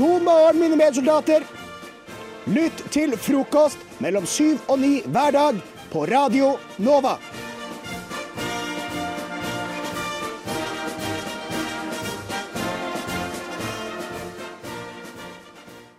[0.00, 1.42] God morgen, mine medsoldater.
[2.48, 5.58] Lytt til frokost mellom syv og ni hver dag
[5.92, 7.18] på Radio Nova.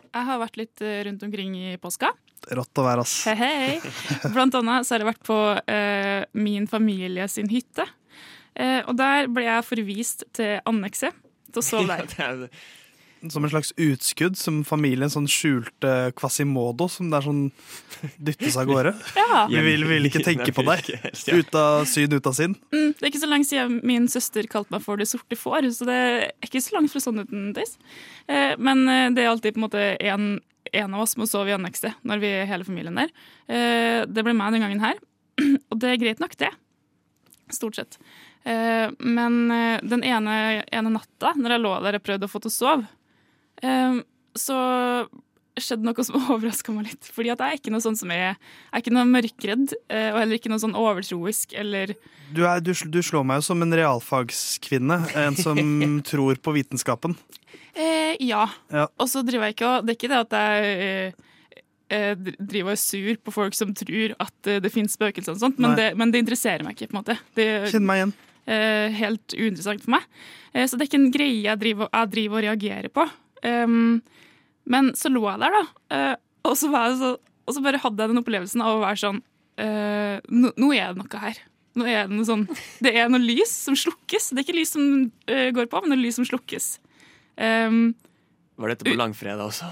[0.09, 2.09] Jeg har vært litt eh, rundt omkring i påska.
[2.57, 3.15] Rått å være, ass.
[3.29, 3.95] Hei, hei.
[4.33, 7.86] Blant annet så har jeg vært på uh, min familie sin hytte.
[8.58, 11.13] Uh, og der ble jeg forvist til annekset
[11.53, 12.49] til å sove der.
[13.30, 17.41] Som en slags utskudd, som familien sånn skjulte Quasimodo, som det er sånn
[18.17, 18.95] dyttes av gårde.
[19.21, 19.45] Ja.
[19.47, 20.88] Vi vil, vil ikke tenke på deg.
[21.38, 22.55] Ut av syn, ut av sinn.
[22.73, 25.70] Mm, det er ikke så lenge siden min søster kalte meg for det sorte får,
[25.77, 27.53] så det er ikke så langt fra sannheten.
[27.55, 30.27] Eh, men eh, det er alltid på en måte en,
[30.81, 33.13] en av oss må sove i annekset når vi er hele familien der.
[33.47, 34.99] Eh, det ble meg den gangen her,
[35.72, 36.52] og det er greit nok, det.
[37.55, 37.99] Stort sett.
[38.44, 42.42] Eh, men eh, den ene, ene natta, når jeg lå der og prøvde å få
[42.42, 42.89] til å sove,
[43.64, 44.00] eh,
[44.38, 44.58] så
[45.62, 47.09] skjedde noe som overraska meg litt.
[47.14, 50.09] Fordi at jeg er ikke noe sånn som er, jeg er ikke noe mørkredd, eh,
[50.14, 51.95] og heller ikke noe sånn overtroisk eller
[52.32, 55.02] Du, er, du, du slår meg jo som en realfagskvinne.
[55.20, 55.59] En som
[56.12, 57.17] tror på vitenskapen.
[57.76, 58.45] Eh, ja.
[58.72, 58.88] Ja.
[59.00, 61.30] Og så driver jeg ikke og Det er ikke det at jeg eh,
[61.92, 65.39] eh, driver og er sur på folk som tror at eh, det finnes spøkelser og
[65.44, 66.89] sånt, men det, men det interesserer meg ikke.
[66.92, 67.17] på en måte.
[67.38, 68.14] Det Kjenn meg igjen.
[68.48, 70.08] eh, helt uinteressant for meg.
[70.56, 73.08] Eh, så det er ikke en greie jeg driver, jeg driver og reagerer på.
[73.47, 74.02] Um,
[74.70, 76.16] men så lå jeg der, da, Uh,
[76.47, 79.17] og, så så, og så bare hadde jeg den opplevelsen av å være sånn
[79.59, 81.42] uh, nå, nå er det noe her.
[81.75, 82.45] Nå er det noe sånn
[82.83, 84.31] Det er noe lys som slukkes.
[84.31, 84.88] Det er ikke lys som
[85.31, 86.72] uh, går på, men det er lys som slukkes.
[87.36, 87.92] Um,
[88.62, 89.66] Var dette på langfredag også?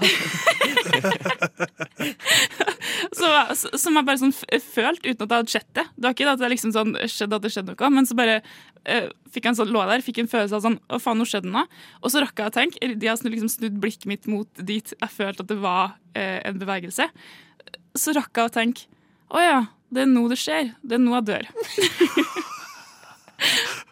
[3.20, 5.86] så, så, som jeg bare sånn følt uten at jeg hadde sett det.
[5.94, 8.16] Det var ikke det at det liksom sånn skjedde at det skjedde noe, men så
[8.18, 11.20] bare eh, fikk jeg en sånn lå der, fikk en følelse av sånn Å, faen,
[11.20, 11.66] nå skjedde det noe.
[12.02, 14.94] Og så rakk jeg å tenke, de har snudd, liksom snudd blikket mitt mot dit
[14.96, 17.06] jeg følte at det var eh, en bevegelse.
[17.98, 18.86] Så rakk jeg å tenke
[19.30, 19.60] Å ja,
[19.94, 20.74] det er nå det skjer.
[20.82, 21.44] Det er nå jeg dør.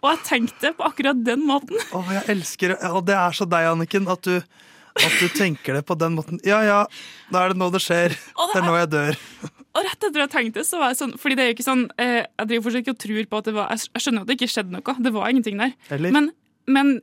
[0.03, 1.79] Og jeg tenkte på akkurat den måten.
[1.95, 2.79] Å, jeg elsker det.
[2.95, 4.37] Og det er så deg, Anniken, at du,
[5.07, 6.41] at du tenker det på den måten.
[6.47, 6.81] Ja ja,
[7.33, 8.17] da er det nå det skjer.
[8.37, 9.21] Og Det er nå jeg dør.
[9.77, 11.83] Og rett etter jeg tenkte så var jeg sånn Fordi det er jo ikke sånn
[12.01, 14.37] eh, Jeg driver fortsatt ikke og tror på at det var Jeg skjønner at det
[14.39, 14.95] ikke skjedde noe.
[15.05, 15.75] Det var ingenting der.
[15.95, 16.15] Eller?
[16.17, 16.31] Men,
[16.67, 16.95] men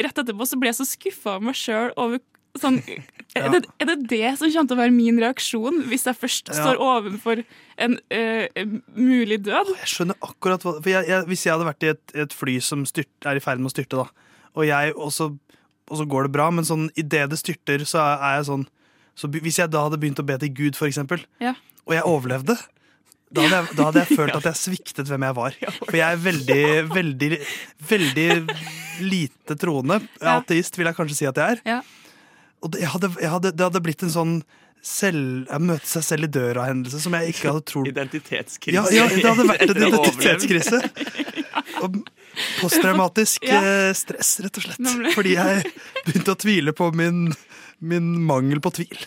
[0.00, 2.22] rett etterpå så ble jeg så skuffa av meg sjøl over
[2.58, 2.80] sånn
[3.36, 6.50] er, det, er det det som kommer til å være min reaksjon hvis jeg først
[6.52, 6.58] Ja.
[6.60, 7.42] står ovenfor
[7.82, 9.72] en uh, mulig død?
[9.82, 12.58] Jeg skjønner akkurat hva for jeg, jeg, Hvis jeg hadde vært i et, et fly
[12.62, 15.32] som styrt, er i ferd med å styrte, da, og, jeg, og, så,
[15.90, 18.66] og så går det bra, men sånn idet det styrter, så er, jeg sånn
[19.14, 21.52] så Hvis jeg da hadde begynt å be til Gud, for eksempel, Ja.
[21.86, 22.56] og jeg overlevde
[23.34, 25.54] da hadde, jeg, da hadde jeg følt at jeg sviktet hvem jeg var.
[25.80, 26.64] For jeg er veldig,
[26.94, 27.30] veldig,
[27.88, 28.26] veldig
[29.02, 29.96] lite troende.
[30.22, 31.80] Ateist vil jeg kanskje si at jeg er.
[32.62, 34.34] Og det, hadde, hadde, det hadde blitt en sånn
[34.84, 38.74] selv, jeg møte seg selv i døra-hendelse som jeg ikke hadde trodd Identitetskrise.
[38.76, 40.80] ja, ja, det hadde vært en identitetskrise.
[41.84, 41.96] Og
[42.60, 43.60] posttraumatisk Ja.
[43.62, 45.14] eh, stress, rett og slett.
[45.16, 45.64] Fordi jeg
[46.06, 47.30] begynte å tvile på min,
[47.80, 48.98] min mangel på tvil.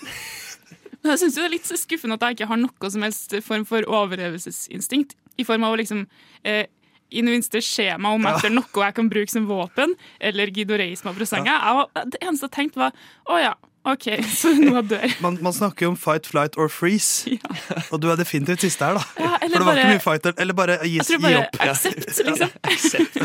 [1.07, 3.63] Jeg synes jo det er litt skuffende at jeg ikke har noe som helst form
[3.69, 5.13] for overlevelsesinstinkt.
[5.37, 6.01] I form av å liksom
[6.43, 6.65] eh,
[7.13, 10.75] i det minste se meg om etter noe jeg kan bruke som våpen, eller gidde
[10.75, 11.53] å reise meg fra senga.
[11.53, 12.97] Jeg var, det eneste jeg tenkte, var
[13.31, 13.53] å ja,
[13.87, 14.07] OK,
[14.41, 15.05] så nå dør.
[15.23, 17.29] Man, man snakker jo om fight, flight or freeze,
[17.91, 19.03] og du er definitivt siste her, da.
[19.15, 21.23] Ja, For eller det var bare- ikke mye fight, eller bare gi, Jeg tror gi
[21.27, 21.59] bare opp.
[21.67, 22.55] accept, liksom.
[22.67, 23.19] Aksept.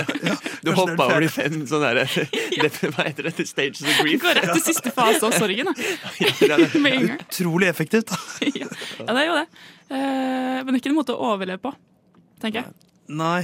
[0.62, 2.12] Du kanskje hoppa er over de fem sånne der,
[2.62, 3.46] det, Hva heter det?
[3.48, 4.20] Stages of grief?
[4.22, 5.72] Går rett til siste fase av sorgen.
[5.72, 6.58] Da.
[7.16, 8.12] Utrolig effektivt.
[8.12, 8.18] da.
[8.46, 8.68] Ja,
[9.00, 9.46] ja det er jo det.
[9.90, 11.72] Eh, men det er ikke en måte å overleve på,
[12.44, 12.72] tenker jeg.
[13.18, 13.40] Nei.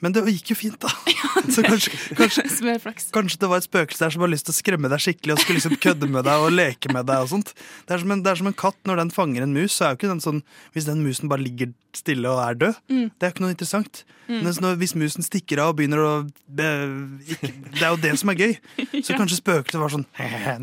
[0.00, 0.90] Men det gikk jo fint, da.
[1.54, 2.42] Så kanskje, kanskje,
[3.16, 5.40] kanskje det var et spøkelse der som har lyst til å skremme deg skikkelig og
[5.42, 7.24] skulle liksom kødde med deg og leke med deg.
[7.24, 7.52] og sånt.
[7.88, 9.72] Det er, som en, det er som en katt når den fanger en mus.
[9.74, 10.42] så er jo ikke den sånn,
[10.74, 13.10] Hvis den musen bare ligger stille og er død, Mm.
[13.18, 14.04] det er jo ikke noe interessant.
[14.28, 16.12] Men når, hvis musen stikker av og begynner å
[16.46, 16.66] be,
[17.32, 18.52] ikke, Det er jo det som er gøy.
[19.02, 20.04] Så kanskje spøkelset var sånn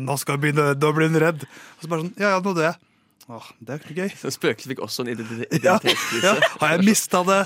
[0.06, 1.42] Nå skal jeg begynne, da blir hun redd.
[1.76, 2.78] Og så bare sånn Ja ja, nå dør jeg.
[3.26, 4.10] Åh, det er ikke gøy.
[4.14, 6.20] Så Spøkelset fikk også en identitetskrise.
[6.22, 6.50] Ja, ja.
[6.60, 7.40] Har jeg mista det?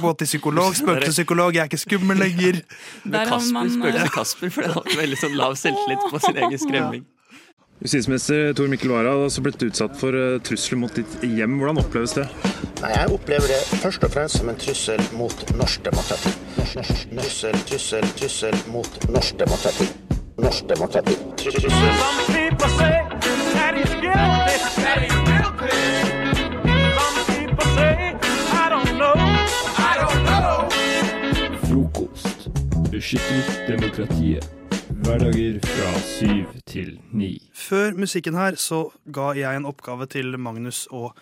[0.00, 2.62] Gå til psykolog, spøkelsespsykolog, jeg er ikke skummel lenger.
[3.12, 6.58] Har Kasper, eh, spøkelset Kasper, for det hadde veldig sånn lav selvtillit på sin egen
[6.64, 7.04] skremming.
[7.84, 11.58] Justisminister Tor Mikkel Wara har også blitt utsatt for eh, trusler mot ditt hjem.
[11.60, 12.24] Hvordan oppleves det?
[12.80, 16.32] Nei, Jeg opplever det først og fremst som en trussel mot norsk demokrati.
[16.64, 19.86] Trussel, trussel, trussel mot norsk demokrati.
[20.40, 21.14] Norsk demokrati.
[21.44, 21.72] Trussel.
[31.64, 32.48] Frokost.
[32.92, 34.44] Beskytter demokratiet.
[35.06, 37.38] Hverdager fra syv til ni.
[37.56, 41.16] Før musikken her så ga jeg en oppgave til Magnus og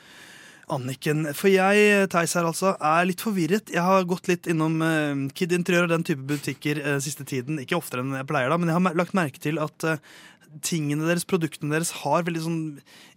[0.73, 1.29] Anniken.
[1.37, 3.71] For jeg, Theis her altså, er litt forvirret.
[3.71, 7.61] Jeg har gått litt innom uh, Kid Interiør og den type butikker uh, siste tiden.
[7.63, 10.01] Ikke oftere enn jeg pleier, da, men jeg har lagt merke til at eh,
[10.63, 12.61] tingene deres, produktene deres, har veldig sånn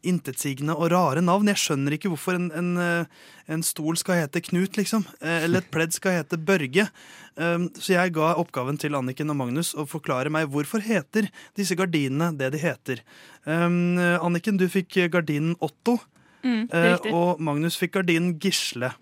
[0.07, 1.49] intetsigende og rare navn.
[1.51, 3.05] Jeg skjønner ikke hvorfor en, en, eh,
[3.53, 5.05] en stol skal hete Knut, liksom.
[5.21, 6.89] eh, Eller et pledd skal hete Børge.
[7.37, 11.77] Um, Så jeg ga oppgaven til Anniken og Magnus å forklare meg hvorfor heter disse
[11.77, 13.03] gardinene det de heter.
[13.45, 15.99] Um, Anniken, du fikk gardinen Otto.
[16.47, 18.93] Mm, Eh, og Magnus fikk gardinen Gisle.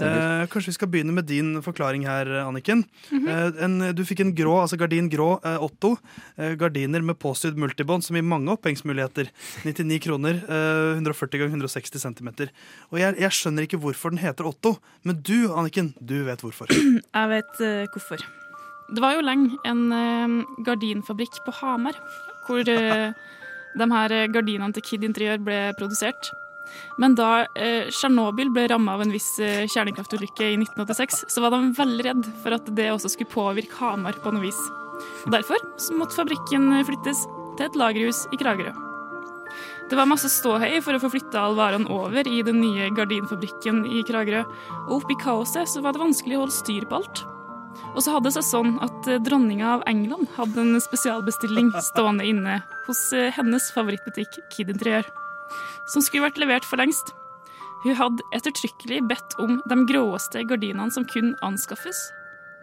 [0.00, 2.86] Eh, kanskje vi skal begynne med din forklaring her, Anniken.
[3.12, 5.90] Eh, en, du fikk en grå, altså gardin grå eh, Otto.
[6.56, 9.28] Gardiner med påsydd multibånd som gir mange opphengsmuligheter.
[9.66, 12.30] 99 kroner, eh, 140 ganger 160 cm.
[12.94, 16.72] Og jeg, jeg skjønner ikke hvorfor den heter Otto, men du, Anniken, du vet hvorfor.
[17.20, 17.60] Jeg vet
[17.92, 18.22] hvorfor.
[18.94, 21.98] Det var jo lenge en gardinfabrikk på Hamar
[22.46, 23.10] hvor uh,
[23.80, 26.32] de her gardinene til Kid Interiør ble produsert.
[27.00, 31.54] Men da Tsjernobyl eh, ble ramma av en viss eh, kjernekraftulykke i 1986, så var
[31.54, 34.60] de veldig redd for at det også skulle påvirke Hamar på noe vis.
[35.24, 35.64] Og Derfor
[35.98, 37.24] måtte fabrikken flyttes
[37.56, 38.72] til et lagerhus i Kragerø.
[39.90, 43.82] Det var masse ståhei for å få flytta all varene over i den nye gardinfabrikken
[43.90, 44.44] i Kragerø,
[44.86, 47.24] og oppi kaoset så var det vanskelig å holde styr på alt.
[47.96, 52.26] Og så hadde det seg sånn at eh, dronninga av England hadde en spesialbestilling stående
[52.28, 55.08] inne hos eh, hennes favorittbutikk Kid Interiør,
[55.90, 57.12] som skulle vært levert for lengst.
[57.84, 62.10] Hun hadde ettertrykkelig bedt om de gråeste gardinene som kunne anskaffes.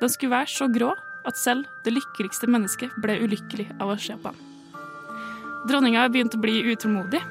[0.02, 0.92] De skulle være så grå
[1.28, 4.44] at selv det lykkeligste mennesket ble ulykkelig av å se på dem.
[5.68, 7.24] Dronninga begynte å bli utålmodig,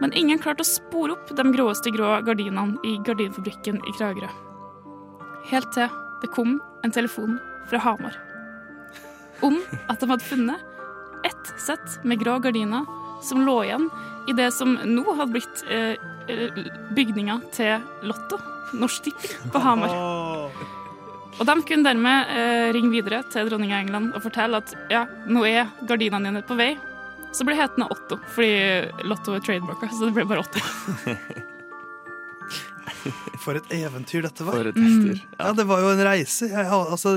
[0.00, 4.30] men ingen klarte å spore opp de gråeste grå gardinene i gardinfabrikken i Kragerø.
[5.50, 5.90] Helt til
[6.22, 7.36] det kom en telefon
[7.68, 8.16] fra Hamar
[9.44, 9.58] om
[9.90, 12.86] at de hadde funnet ett sett med grå gardiner
[13.24, 13.88] som lå igjen
[14.26, 15.94] i det som nå hadde blitt eh,
[16.28, 16.58] eh,
[16.96, 18.38] bygninga til Lotto,
[18.74, 19.94] Norsk Tipping, på Hamar.
[21.36, 25.04] Og de kunne dermed eh, ringe videre til dronninga av England og fortelle at ja,
[25.28, 26.72] nå er gardinene dine på vei.
[27.36, 30.62] Så ble hetende Otto, fordi Lotto er trademarka, så det ble bare Otto.
[33.44, 34.56] For et eventyr dette var.
[34.56, 35.20] For et eventyr.
[35.36, 36.48] Ja, det var jo en reise.
[36.50, 37.12] Jeg, altså,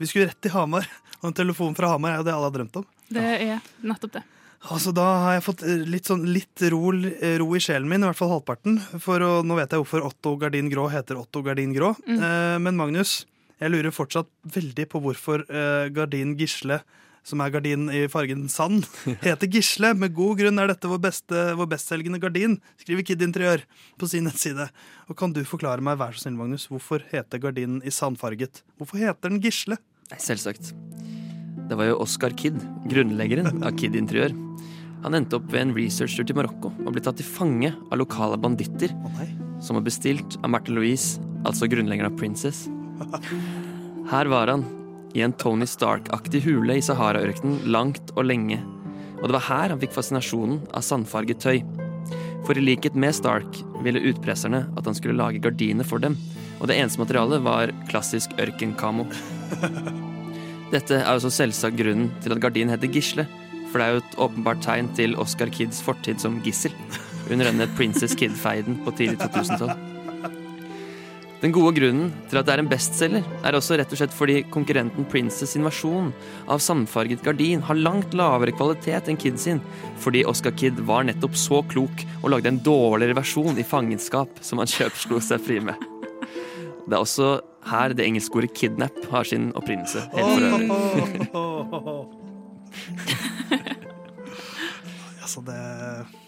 [0.00, 0.88] vi skulle rett til Hamar,
[1.20, 2.88] og en telefon fra Hamar er jo det alle har drømt om.
[3.10, 4.24] Det er nettopp det.
[4.68, 8.08] Altså, Da har jeg fått eh, litt, sånn, litt ro, ro i sjelen min, i
[8.10, 8.76] hvert fall halvparten.
[9.00, 11.94] For å, nå vet jeg hvorfor Otto Gardin Grå heter Otto Gardin Grå.
[12.04, 13.22] Eh, men Magnus,
[13.60, 16.82] jeg lurer fortsatt veldig på hvorfor eh, Gardin Gisle,
[17.24, 18.84] som er gardinen i fargen sand,
[19.24, 19.94] heter Gisle.
[19.96, 23.64] Med god grunn er dette vår, beste, vår bestselgende gardin, skriver Kid Interiør
[24.00, 24.68] på sin nettside.
[25.08, 28.62] Og Kan du forklare meg, vær så snill, Magnus, hvorfor heter gardinen i sandfarget?
[28.80, 29.80] Hvorfor heter den Gisle?
[30.20, 30.72] Selvsagt.
[31.70, 32.56] Det var jo Oscar Kid,
[32.90, 34.32] grunnleggeren av Kid Interiør.
[35.04, 38.36] Han endte opp ved en researcher til Marokko og ble tatt til fange av lokale
[38.40, 39.22] banditter oh,
[39.64, 42.66] som var bestilt av Martha Louise, altså grunnleggeren av Princess.
[44.10, 44.66] Her var han,
[45.16, 48.60] i en Tony Stark-aktig hule i Sahara-ørkenen langt og lenge.
[49.20, 51.62] Og det var her han fikk fascinasjonen av sandfarget tøy.
[52.46, 56.16] For i likhet med Stark ville utpresserne at han skulle lage gardiner for dem,
[56.60, 59.08] og det eneste materialet var klassisk ørkenkamo.
[60.74, 63.26] Dette er også selvsagt grunnen til at gardinen heter Gisle,
[63.70, 66.74] for det er jo et åpenbart tegn til Oscar Kidds fortid som gissel
[67.30, 69.78] under denne Princess Kid-feiden på tidlig 2000-tall.
[71.40, 74.42] Den gode grunnen til at det er en bestselger, er også rett og slett fordi
[74.52, 76.10] konkurrenten Princess invasjon
[76.52, 79.62] av sandfarget gardin har langt lavere kvalitet enn Kid sin,
[80.04, 84.60] fordi Oscar Kid var nettopp så klok og lagde en dårligere versjon i fangenskap som
[84.60, 85.80] han kjøpslo seg fri med.
[86.84, 90.00] Det er også her det engelske ordet 'kidnap' har sin opprinnelse.
[90.12, 92.16] Helt for øvrig.
[95.30, 96.26] altså, det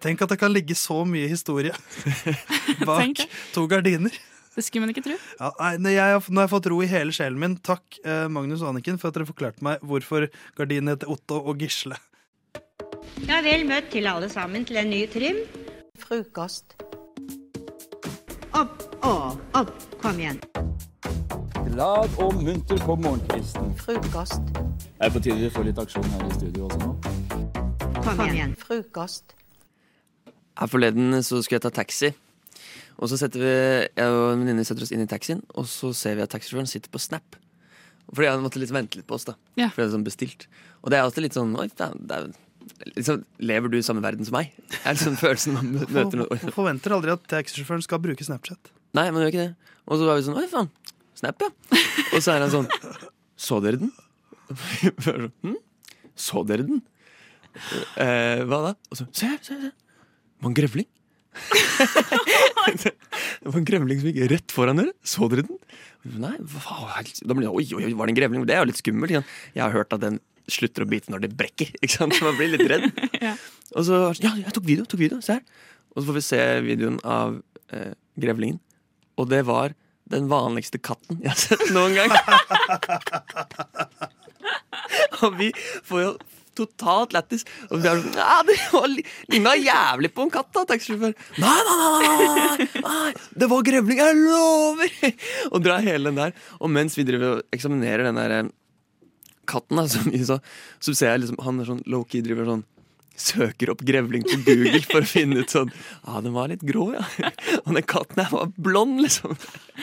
[0.00, 1.74] Tenk at det kan ligge så mye historie
[2.88, 3.18] bak
[3.52, 4.14] to gardiner.
[4.54, 5.16] Det skulle man ikke tro.
[5.38, 7.58] Ja, nei, nei, jeg, har- nå har jeg fått ro i hele sjelen min.
[7.60, 10.24] Takk, eh, Magnus og Anniken, for at dere forklarte meg hvorfor
[10.56, 11.98] gardinen heter Otto og Gisle.
[13.28, 15.42] Ja, vel møtt til alle sammen til en ny trim.
[16.00, 16.74] Frokost.
[18.56, 19.12] Opp, å,
[19.60, 20.40] opp, kom igjen.
[21.70, 23.74] Glad og munter på morgenkvisten.
[23.84, 24.40] Frokost,
[24.98, 27.09] Er på tide vi får litt aksjon her i studio også nå?
[28.04, 28.56] Kom igjen.
[28.58, 29.36] Frokost.
[30.60, 32.10] Her forleden så skulle jeg ta taxi.
[33.00, 33.52] Og så setter vi,
[33.96, 36.68] jeg og en venninne setter oss inn i taxien, og så ser vi at taxisjåføren
[36.68, 37.38] sitter på Snap.
[38.10, 39.36] Fordi han måtte liksom vente litt på oss, da.
[39.56, 39.70] Ja.
[39.70, 40.46] Fordi det er sånn bestilt.
[40.82, 42.28] Og det er alltid litt sånn Oi, det er, det er,
[42.96, 44.52] liksom, Lever du i samme verden som meg?
[44.72, 48.72] Det er liksom følelsen man møter noe Man forventer aldri at taxisjåføren skal bruke Snapchat.
[48.98, 49.74] Nei, man gjør ikke det.
[49.86, 50.70] Og så var vi sånn Oi, faen.
[51.20, 51.80] Snap, ja.
[52.10, 52.68] Og så er han sånn
[53.40, 53.94] Så dere den?
[55.46, 55.58] Hm?
[56.18, 56.82] Så dere den?
[58.00, 58.72] Eh, hva da?
[58.90, 59.70] Og så Se, se, se!
[59.70, 60.86] Det var en grevling.
[62.80, 62.92] det
[63.46, 64.92] var en grevling som gikk rett foran dere.
[65.06, 65.58] Så dere den?
[66.20, 67.02] Nei, hva, da
[67.36, 68.40] det, oi, oi, var det en grevling?
[68.48, 69.12] Det er jo litt skummelt.
[69.12, 70.16] Jeg har hørt at den
[70.50, 71.68] slutter å bite når det brekker.
[71.78, 72.14] ikke sant?
[72.16, 72.84] Så man blir litt redd.
[73.20, 73.34] Ja.
[73.76, 74.84] Og så Ja, jeg tok video.
[74.88, 75.44] tok video, Se her.
[75.92, 77.36] Og så får vi se videoen av
[77.74, 78.58] eh, grevlingen.
[79.20, 79.68] Og det var
[80.10, 82.10] den vanligste katten jeg har sett noen gang.
[85.22, 85.52] og vi
[85.86, 86.10] får jo
[86.60, 87.46] totalt lættis.
[87.70, 88.56] Og vi er sånn Ja, det
[89.32, 91.16] ligna jævlig på en katt, da, taxisjåfør.
[91.40, 93.12] Nei, nei, nei, nei,
[93.42, 94.96] det var grevling, jeg lover!
[95.52, 96.34] Og drar hele den der.
[96.60, 98.50] Og mens vi driver og eksaminerer den der eh,
[99.50, 100.40] katten, da, så, så,
[100.82, 102.66] så ser jeg liksom han er sånn low-key driver sånn
[103.20, 106.86] Søker opp grevling på Google for å finne ut sånn Ja, den var litt grå,
[106.96, 107.04] ja.
[107.66, 109.34] Og den katten her var blond, liksom.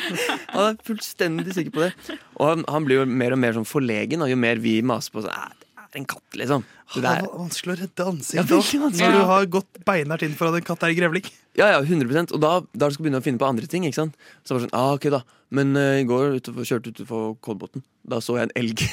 [0.55, 1.91] Han er fullstendig sikker på det.
[2.39, 5.13] Og han, han blir jo mer og mer sånn forlegen, og jo mer vi maser
[5.13, 6.63] på sånn "Æ, Det er en katt, liksom.
[6.93, 10.23] Det Det er vanskelig å redde Ja, ansiktet òg, ja, når du har gått beinhardt
[10.27, 11.25] inn for at en katt er grevling.
[11.57, 13.83] ja, ja, 100 Og da, da skal du begynne å finne på andre ting.
[13.85, 14.15] ikke sant?
[14.43, 17.83] Så var det sånn, ah, ok da Men uh, i går utenfor, kjørte utenfor Kolbotn.
[18.07, 18.79] Da så jeg en elg.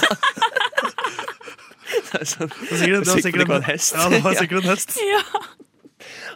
[0.00, 0.14] Så-
[2.24, 3.94] sånn, Det var sikkert, det var Sikkert sikkert det var en en hest.
[3.94, 4.98] Ja, det var sikkert en hest.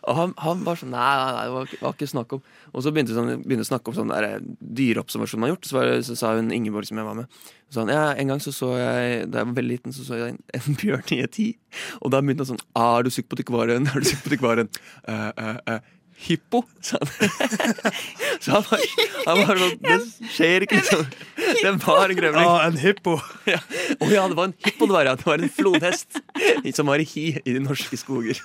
[0.08, 2.42] Og han, han var sånn Nei, nei, nei det var, var ikke snakk om.
[2.72, 4.38] Og så begynte begynte å snakke om sånn eh,
[4.80, 5.68] dyreobservasjon man har gjort.
[5.68, 7.42] Så, var, så sa hun Ingeborg som jeg var med.
[7.68, 10.16] Så han, ja, En gang så så jeg Da jeg var veldig liten, så så
[10.16, 11.48] jeg en, en bjørn i et hi.
[12.00, 13.90] Og da begynte han sånn ah, Er du sikker på at det ikke var en
[13.92, 14.74] Er du sikker på at det ikke var en
[15.08, 15.84] Uh, uh, eh,
[16.18, 17.08] Hippo, sa han.
[18.42, 18.80] så han var,
[19.28, 19.98] han var sånn Det
[20.34, 21.04] skjer ikke, liksom.
[21.62, 22.42] Det var en grevling.
[22.48, 23.14] Ja, en hippo.
[23.46, 23.60] Ja.
[24.02, 25.14] Å ja, det var en hippo det var, ja.
[25.20, 26.18] Det var en flodhest
[26.74, 28.40] som var i hi i de norske skoger.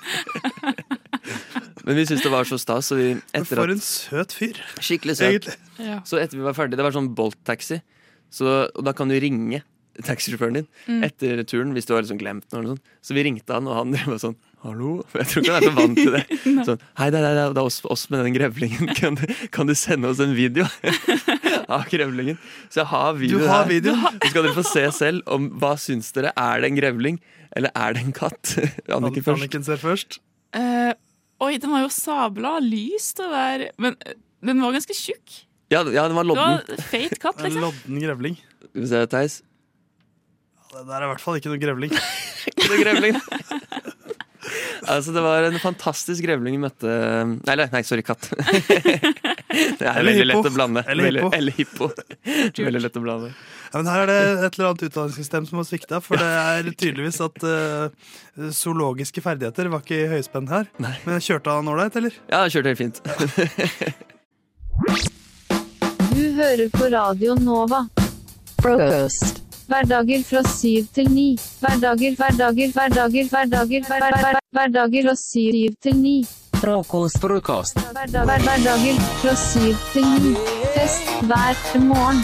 [1.83, 4.61] Men vi syntes det var så stas, så vi etter For at en søt fyr,
[4.79, 5.27] Skikkelig søt.
[5.33, 5.99] egentlig.
[6.07, 7.81] Så etter vi var ferdige, det var sånn Bolt-taxi,
[8.33, 9.63] så, og da kan du ringe
[10.03, 11.03] taxisjåføren din Mm.
[11.05, 12.59] etter turen hvis du har liksom glemt noe.
[12.61, 12.85] eller sånt.
[13.05, 15.01] Så vi ringte han, og han drev sånn Hallo?
[15.12, 16.22] For jeg tror ikke han er så vant til det.
[16.70, 18.91] Sånn, Hei, det er, det er, oss, oss med den grevlingen.
[19.00, 20.63] Kan du, kan du sende oss en video
[21.74, 22.39] av grevlingen?
[22.72, 23.72] Så jeg har video har her.
[23.74, 23.96] Video.
[24.00, 26.32] Så skal dere få se selv om hva syns dere.
[26.39, 27.20] Er det en grevling,
[27.60, 28.55] eller er det en katt?
[28.88, 29.41] Anniken først.
[29.43, 30.22] Anniken ser først.
[30.55, 30.93] Uh,
[31.43, 33.65] oi, den var jo sabla lyst det der.
[33.84, 34.15] Men eh,
[34.48, 35.41] den var ganske tjukk.
[35.74, 36.84] Ja, ja, den var Det var lodden.
[36.88, 37.65] feit katt, En liksom.
[37.67, 38.39] lodden grevling.
[38.70, 39.41] Skal vi se, Theis.
[40.72, 41.91] Ja, Det der er i hvert fall ikke noe grevling.
[42.48, 43.20] Det er grevling.
[44.87, 46.93] Altså, det var en fantastisk grevling vi møtte
[47.47, 48.29] Nei, nei, sorry, katt.
[49.79, 50.29] det er Eller veldig hippo.
[50.31, 50.83] lett å blande.
[50.89, 51.29] Eller hippo.
[51.37, 51.89] Eller hippo.
[52.57, 53.31] veldig lett å blande.
[53.73, 55.99] Ja, men her er det et eller annet utdanningssystem som har svikta.
[56.05, 57.89] For det er tydeligvis at uh,
[58.53, 60.69] zoologiske ferdigheter var ikke i høyspenn her.
[60.83, 60.93] Nei.
[61.07, 62.17] Men kjørte han ålreit, eller?
[62.29, 63.01] Ja, han kjørte helt fint.
[66.13, 67.85] Du hører på Radio Nova.
[68.61, 69.42] Frokost.
[69.63, 71.38] Hverdager fra syv til ni.
[71.62, 76.15] Hverdager, hverdager, hverdager, hverdager, hver, hver, hver, hverdager fra syv til ni.
[76.60, 77.22] Frokost.
[77.24, 77.79] Frokost.
[77.79, 80.36] Hverdager fra syv til ni.
[80.75, 82.22] Fest hver morgen.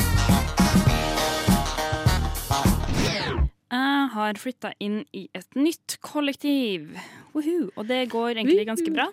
[3.71, 6.91] Jeg har flytta inn i et nytt kollektiv.
[7.31, 7.69] Woohoo.
[7.75, 9.07] Og det går egentlig ganske bra.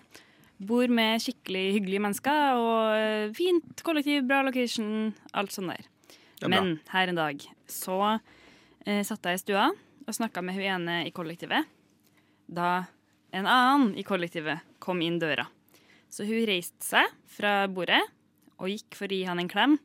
[0.67, 5.85] Bor med skikkelig hyggelige mennesker og fint kollektiv, bra location, alt sånn der.
[6.41, 6.49] Er.
[6.51, 7.97] Men her en dag så
[8.85, 9.65] eh, satt jeg i stua
[10.07, 11.67] og snakka med hun ene i kollektivet.
[12.47, 12.85] Da
[13.35, 15.47] en annen i kollektivet kom inn døra.
[16.09, 17.99] Så hun reiste seg fra bordet
[18.57, 19.75] og gikk for å gi han en klem.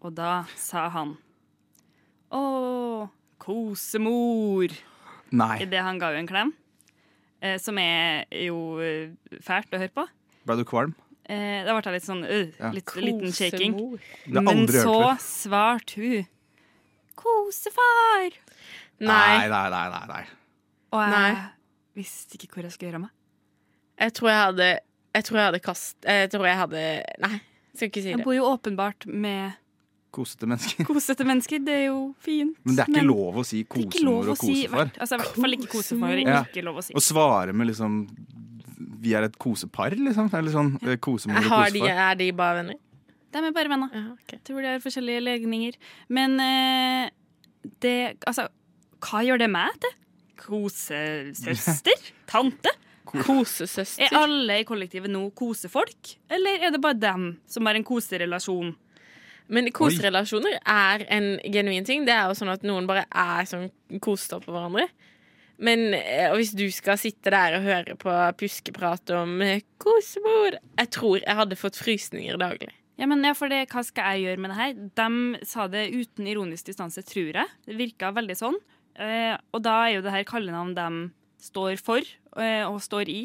[0.00, 1.16] Og da sa han
[2.30, 3.08] Å,
[3.42, 4.70] kosemor.
[5.34, 5.56] Nei.
[5.64, 6.52] Idet han ga henne en klem.
[7.42, 9.10] Eh, som er jo eh,
[9.42, 10.04] fælt å høre på.
[10.46, 10.94] Ble du kvalm?
[11.30, 12.70] Eh, da ble jeg litt sånn øh, Ja.
[12.74, 13.74] litt, Liten shaking.
[14.26, 16.28] Det har jeg Men hørt så svarte hun
[17.20, 18.36] Kosefar!
[19.00, 19.86] Nei, nei, nei.
[19.94, 20.24] nei, nei.
[20.92, 21.42] Og jeg Nei.
[21.96, 23.14] visste ikke hvor jeg skulle gjøre av meg.
[24.00, 24.68] Jeg tror jeg hadde
[25.14, 26.82] Jeg tror jeg hadde kast Jeg tror jeg hadde
[27.24, 27.40] Nei,
[27.76, 28.24] skal ikke si Jeg det.
[28.26, 29.52] bor jo åpenbart med
[30.10, 30.84] Kosete mennesker.
[30.88, 31.60] kosete mennesker.
[31.62, 32.56] Det er jo fint.
[32.66, 34.54] Men det er ikke lov å si det er ikke lov kosemor å og si
[34.56, 34.78] kosefar.
[34.80, 36.14] hvert- Altså, I hvert fall ikke kosefar.
[36.24, 36.40] Ja.
[36.48, 36.94] Ikke lov å si.
[36.98, 38.00] Å svare med liksom
[39.00, 40.26] Vi er et kosepar, liksom.
[40.34, 42.10] Eller sånn eh, kosemor og Har de, kosefar.
[42.10, 42.74] er de bare venner?
[43.30, 43.96] De er bare venner.
[44.32, 45.78] Jeg tror de har forskjellige legninger.
[46.08, 47.10] Men eh,
[47.82, 47.96] det
[48.26, 48.48] Altså,
[49.06, 49.96] hva gjør det meg til?
[50.40, 52.06] Kosesøster?
[52.30, 52.72] Tante?
[53.10, 54.06] Kosesøster?
[54.06, 58.74] Er alle i kollektivet nå kosefolk, eller er det bare dem som har en koserelasjon?
[59.50, 62.04] Men koserelasjoner er en genuin ting.
[62.06, 63.66] Det er jo sånn at noen bare er sånn
[64.02, 64.86] koste opp på hverandre.
[65.60, 69.42] Men eh, og hvis du skal sitte der og høre på puskeprat om
[69.82, 72.70] kosebord Jeg tror jeg hadde fått frysninger daglig.
[73.00, 74.72] Ja, men ja, for det, Hva skal jeg gjøre med det her?
[75.00, 77.48] De sa det uten ironisk distanse, tror jeg.
[77.66, 78.58] Det virka veldig sånn.
[79.00, 80.88] Eh, og da er jo det her kallenavn de
[81.40, 83.20] står for eh, og står i.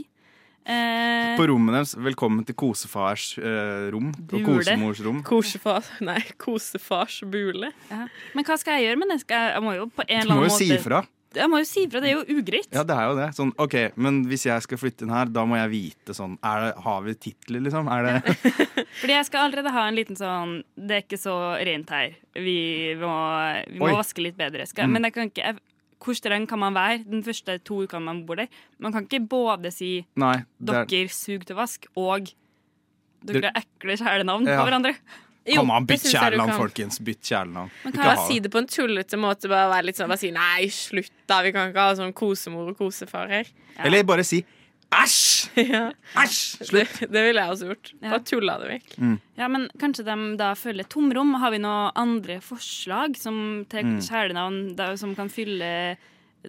[0.66, 4.08] Eh, På rommet deres, velkommen til kosefars eh, rom.
[4.16, 4.46] Og Bule.
[4.48, 5.20] kosemors rom.
[5.28, 7.70] Kosefars, nei, kosefars bule.
[7.92, 8.08] ja.
[8.34, 9.20] Men hva skal jeg gjøre med det?
[9.28, 11.04] Skal jeg, jeg må jo på en Du må jo måte si ifra.
[11.36, 12.68] Jeg må jo si ifra, det er jo ugreit.
[12.74, 13.28] Ja, det er jo det.
[13.38, 16.62] Sånn, ok, Men hvis jeg skal flytte inn her, da må jeg vite sånn er
[16.66, 17.88] det, Har vi titler, liksom?
[17.92, 18.36] Er det
[19.02, 21.36] Fordi jeg skal allerede ha en liten sånn Det er ikke så
[21.68, 22.16] rent her.
[22.36, 22.58] Vi
[23.02, 23.14] må,
[23.72, 24.66] vi må vaske litt bedre.
[24.70, 24.92] Skal, Mm.
[24.98, 25.58] Men jeg kan ikke jeg,
[26.06, 28.48] hvor streng kan man være den første to ukene man bor der?
[28.80, 30.44] Man kan ikke både si Nei.
[30.62, 32.30] 'dere er, sug til vask og
[33.26, 34.60] dere er ekle kjælenavn Ja.
[34.60, 34.94] på hverandre.
[35.54, 36.98] Kom an, bytt kjælenavn, folkens.
[37.06, 37.70] Bytt kjælenavn.
[37.86, 38.50] Ikke kan Bare si det.
[38.52, 39.48] på en tullete måte.
[39.52, 41.42] Bare være litt sånn, bare si nei, slutt da.
[41.46, 43.46] Vi kan ikke ha sånn kosemor og kosefar her.
[43.78, 44.44] Eller bare si
[44.96, 45.24] æsj!
[45.56, 45.92] Ja.
[46.18, 46.72] Æsj!
[46.72, 47.92] Det, det ville jeg også gjort.
[48.02, 48.10] Ja.
[48.10, 48.98] Bare tulla det vekk.
[48.98, 49.14] Mm.
[49.38, 51.34] Ja, men Kanskje de da følger tomrom?
[51.40, 54.00] Har vi noen andre forslag som til Mm.
[54.02, 55.98] kjælenavn da, som kan fylle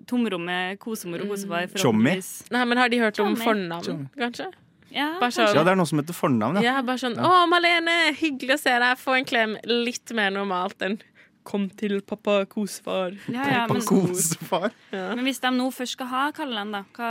[0.08, 1.68] tomrommet kosemor og kosefar?
[1.76, 2.16] Tjommi?
[2.52, 4.50] Nei, men Har de hørt om fornavn, kanskje?
[4.96, 6.76] Ja, Bare sånn, Ja, det er noe som heter fornavn, ja.
[6.78, 7.22] ja, bare sånn Ja.
[7.28, 8.96] 'Å, Malene, hyggelig å se deg.
[8.98, 10.98] Få en klem.' Litt mer normalt enn
[11.46, 13.14] 'Kom til pappa kosefar'.
[13.30, 14.72] Ja, ja, men, Kosefar.
[14.90, 15.14] Ja.
[15.14, 16.80] men hvis de nå først skal ha kallenavn, da?
[16.96, 17.10] Hva,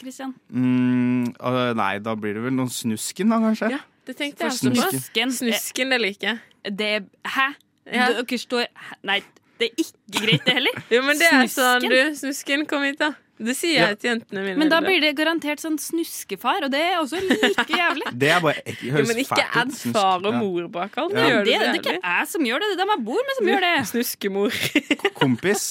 [0.00, 0.32] Christian?
[0.50, 3.70] Mm, øh, nei, da blir det vel noen snusken, da, kanskje?
[3.74, 6.76] Ja, det tenkte jeg også snusken, Snusken, det liker jeg.
[6.78, 6.92] Det
[7.26, 7.50] Hæ?
[7.92, 8.06] Ja.
[8.22, 8.66] Dere står?
[9.04, 9.18] Nei,
[9.60, 10.80] det er ikke greit, det heller.
[10.90, 11.90] Jo, men det er sånn, Snusken?
[11.90, 13.12] du, snusken, kom hit, da.
[13.34, 14.58] Det sier jeg til jentene mine.
[14.62, 18.12] Men da blir det garantert sånn snuskefar, og det er også like jævlig.
[18.14, 21.16] Det er bare ikke, jo, høres men ikke add far og mor bak alt.
[21.18, 21.40] Ja.
[21.42, 23.40] Det Det, det er ikke jeg som gjør det, det er dem jeg bor med
[23.40, 23.72] som gjør det.
[23.90, 24.60] Snuskemor.
[25.22, 25.66] Kompis.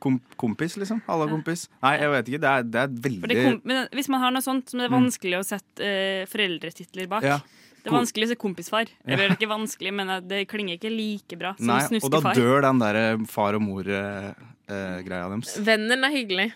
[0.00, 1.02] Kom, kompis, liksom.
[1.08, 1.66] Halla, kompis.
[1.82, 2.40] Nei, jeg vet ikke.
[2.44, 4.80] Det er, det er veldig For det kom, men hvis man har noe sånt som
[4.80, 7.30] det er vanskelig å sette uh, foreldretitler bak Mm.
[7.32, 7.38] Ja.
[7.86, 8.88] Det er vanskelig å si kompisfar.
[9.06, 12.64] Det er ikke vanskelig, men det klinger ikke like bra som Nei, og da dør
[12.64, 12.96] den der
[13.30, 15.52] far og mor-greia deres.
[15.62, 16.48] Vennen er hyggelig.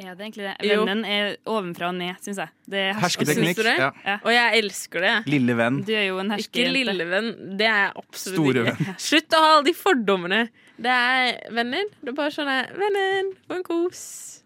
[0.00, 0.68] Er det egentlig det?
[0.72, 2.48] Vennen er ovenfra og ned, syns jeg.
[2.72, 3.58] Det er Hersketeknikk.
[3.60, 3.78] Syns?
[3.78, 3.90] Ja.
[4.06, 4.14] Ja.
[4.24, 5.14] Og jeg elsker det.
[5.28, 5.82] Lille venn.
[5.84, 7.32] Du er jo en Ikke lille venn.
[7.60, 8.76] Det er jeg absolutt Store ikke.
[8.86, 8.96] venn.
[8.98, 10.40] Slutt å ha alle de fordommene.
[10.82, 11.84] Det er venner.
[12.00, 12.48] Det er bare sånn
[12.80, 14.41] Vennen, få en kos.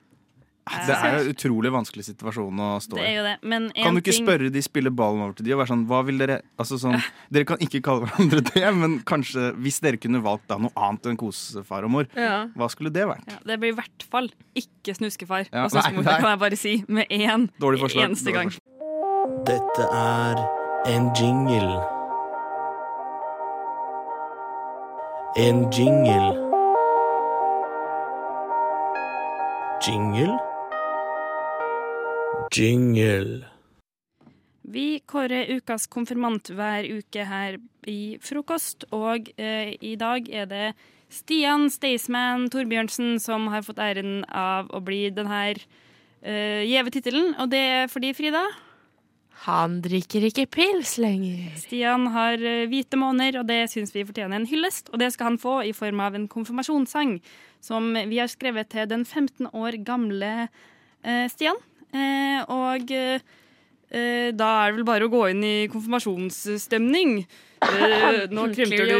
[0.67, 3.15] Det er jo en utrolig vanskelig situasjon å stå Det er i.
[3.15, 3.35] jo det.
[3.47, 5.71] Men en Kan du ikke ting spørre de spiller ballen over til de og være
[5.71, 6.97] sånn Hva vil dere Altså sånn
[7.33, 11.07] Dere kan ikke kalle hverandre det, men kanskje hvis dere kunne valgt da noe annet
[11.07, 12.47] enn kosefar og mor, Ja.
[12.59, 13.23] hva skulle det vært?
[13.31, 16.21] ja, Det blir i hvert fall ikke snuskefar Ja, og snuskemor, nei, nei.
[16.21, 18.11] kan jeg bare si med én Dårlig forslag.
[18.11, 18.51] eneste Dårlig gang.
[19.47, 20.43] Dette er
[20.91, 21.79] en jingle.
[25.39, 26.43] En jingle.
[29.87, 30.35] Jingle?
[32.55, 33.45] Jingle.
[34.67, 40.67] Vi kårer ukas konfirmant hver uke her i frokost, og eh, i dag er det
[41.13, 45.55] Stian Staysman Torbjørnsen som har fått æren av å bli denne
[46.27, 48.43] gjeve tittelen, og det er fordi Frida
[49.45, 51.53] Han drikker ikke pils lenger.
[51.61, 54.89] Stian har eh, hvite måner, og det syns vi fortjener en hyllest.
[54.91, 57.19] Og det skal han få i form av en konfirmasjonssang
[57.63, 61.61] som vi har skrevet til den 15 år gamle eh, Stian.
[61.97, 67.19] Eh, og eh, da er det vel bare å gå inn i konfirmasjonsstemning.
[67.65, 68.97] Eh, nå kremter du,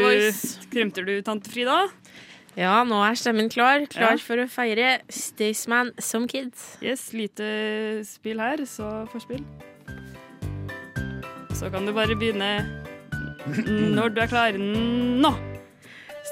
[0.73, 1.83] kremter du tante Frida.
[2.57, 3.83] Ja, nå er stemmen klar.
[3.91, 4.23] Klar Ja.
[4.23, 6.71] for å feire Staysman som kids.
[6.81, 9.43] Yes, lite spill her, så forspill.
[11.53, 12.49] Så kan du bare begynne
[13.97, 15.31] når du er klar nå.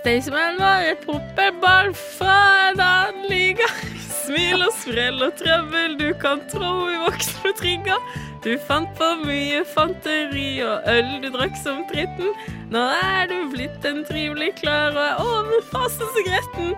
[0.05, 2.33] Staysman var et poppebarn fra
[2.69, 3.65] en annen liga.
[4.21, 8.03] Smil og sprell og trøbbel, du kan tro i voksne trigger.
[8.43, 12.37] Du fant på mye fanteri og øl du drakk som dritten.
[12.69, 16.77] Nå er du blitt en trivelig klar og er over gretten.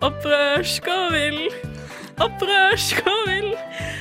[0.00, 1.42] Opprørsk og vill,
[2.24, 3.52] opprørsk og vill.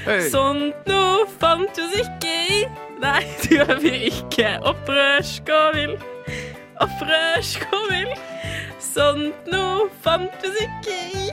[0.07, 0.29] Hey.
[0.31, 2.63] Sånt noe fant du oss ikke i.
[3.03, 4.55] Nei, det gjør vi ikke.
[4.63, 5.99] Opprørsk og vill,
[6.79, 8.13] opprørsk og vill.
[8.81, 11.31] Sånt noe fant du ikke i.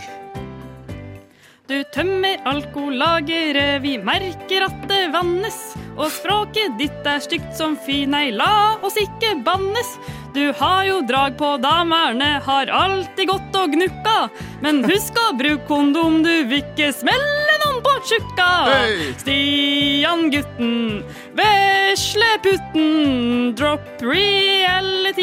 [1.68, 5.58] Du tømmer alkolageret, vi merker at det vannes.
[5.98, 9.90] Og språket ditt er stygt som fy, nei, la oss ikke bannes.
[10.32, 14.28] Du har jo drag på damerne, har alltid gått og gnukka.
[14.64, 18.48] Men husk å bruke kondom, du vil ikke smelle noen på tjukka.
[18.70, 19.12] Hey!
[19.18, 21.02] Stian gutten,
[21.36, 25.17] vesle putten, drop reality-TV,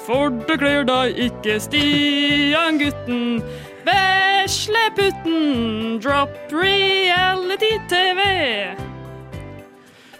[0.00, 3.42] for du klør deg ikke, Stian gutten.
[3.86, 8.20] Vesle putten, drop reality-TV.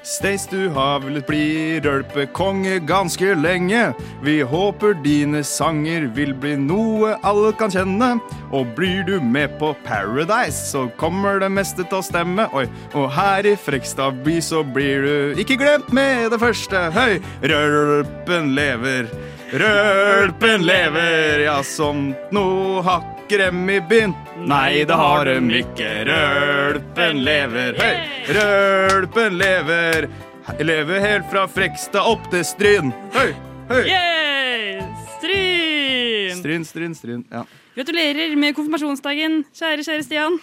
[0.03, 3.93] Stace, du har villet bli rølpekonge ganske lenge.
[4.27, 8.17] Vi håper dine sanger vil bli noe alle kan kjenne.
[8.51, 12.49] Og blir du med på Paradise, så kommer det meste til å stemme.
[12.51, 12.67] Oi,
[12.99, 16.89] og her i Frekstad by så blir du ikke glemt med det første.
[16.99, 19.07] Høy, rølpen lever.
[19.53, 24.15] Rølpen lever, ja, sånt no hakker dem i byen.
[24.49, 25.91] Nei, det har dem ikke.
[26.09, 27.77] Rølpen lever.
[27.77, 27.99] Høy,
[28.39, 30.09] rølpen lever.
[30.65, 32.95] Lever helt fra Frekstad opp til Stryn.
[33.13, 33.35] Høy,
[33.69, 33.83] høy.
[33.91, 34.89] Yeah!
[35.19, 36.41] Stryn!
[36.41, 37.21] Stryn, stryn, stryn.
[37.29, 37.45] Ja.
[37.77, 40.41] Gratulerer med konfirmasjonsdagen, kjære, kjære Stian.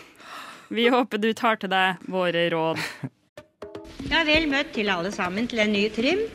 [0.69, 2.85] Vi håper du tar til deg våre råd.
[4.13, 6.27] Ja, vel møtt til alle sammen til en ny trim.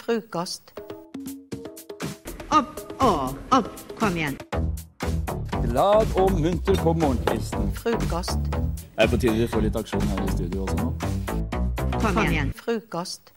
[0.00, 0.72] Frokost.
[2.54, 3.70] Opp og opp.
[3.98, 4.36] Kom igjen.
[5.64, 7.64] Glad og munter på morgenkvisten.
[7.74, 8.44] Frokost.
[8.94, 10.92] Er på tide vi får litt aksjon her i studio også nå?
[11.96, 12.52] Kom igjen.
[12.54, 13.32] Frokost.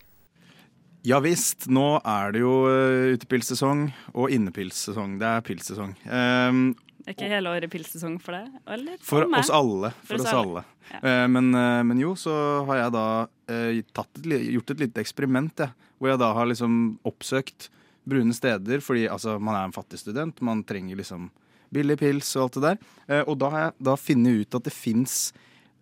[1.07, 5.15] Ja visst, nå er det jo eh, utepilssesong og innepilssesong.
[5.17, 5.95] Det er pilssesong.
[6.03, 8.51] Det Er ikke hele året pilssesong for deg?
[8.75, 9.39] Eller for meg?
[9.41, 9.91] oss alle.
[10.05, 10.63] For, oss alle.
[10.99, 12.35] Eh, men, eh, men jo, så
[12.69, 13.07] har jeg da
[13.97, 15.73] tatt et, gjort et lite eksperiment, jeg.
[15.97, 16.77] Hvor jeg da har liksom
[17.09, 17.71] oppsøkt
[18.07, 20.39] brune steder, fordi altså, man er en fattig student.
[20.41, 21.29] Man trenger liksom
[21.73, 22.77] billig pils og alt det der.
[23.11, 25.17] Eh, og da har jeg da funnet ut at det fins